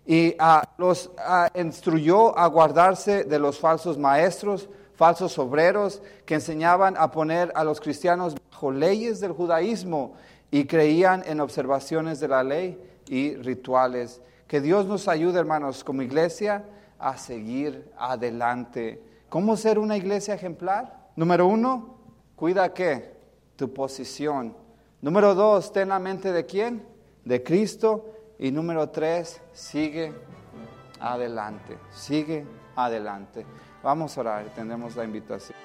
[0.06, 6.96] Y ah, los ah, instruyó a guardarse de los falsos maestros, falsos obreros que enseñaban
[6.98, 10.14] a poner a los cristianos bajo leyes del judaísmo
[10.52, 14.22] y creían en observaciones de la ley y rituales.
[14.48, 16.64] Que Dios nos ayude, hermanos, como iglesia
[17.00, 19.02] a seguir adelante.
[19.30, 21.10] ¿Cómo ser una iglesia ejemplar?
[21.16, 21.98] Número uno,
[22.36, 23.16] cuida qué?
[23.56, 24.56] Tu posición.
[25.02, 26.86] Número dos, ten la mente de quién?
[27.24, 28.12] De Cristo.
[28.38, 30.14] Y número tres, sigue
[31.00, 33.46] adelante, sigue adelante.
[33.86, 35.56] Vamos a orar, tenemos la invitación.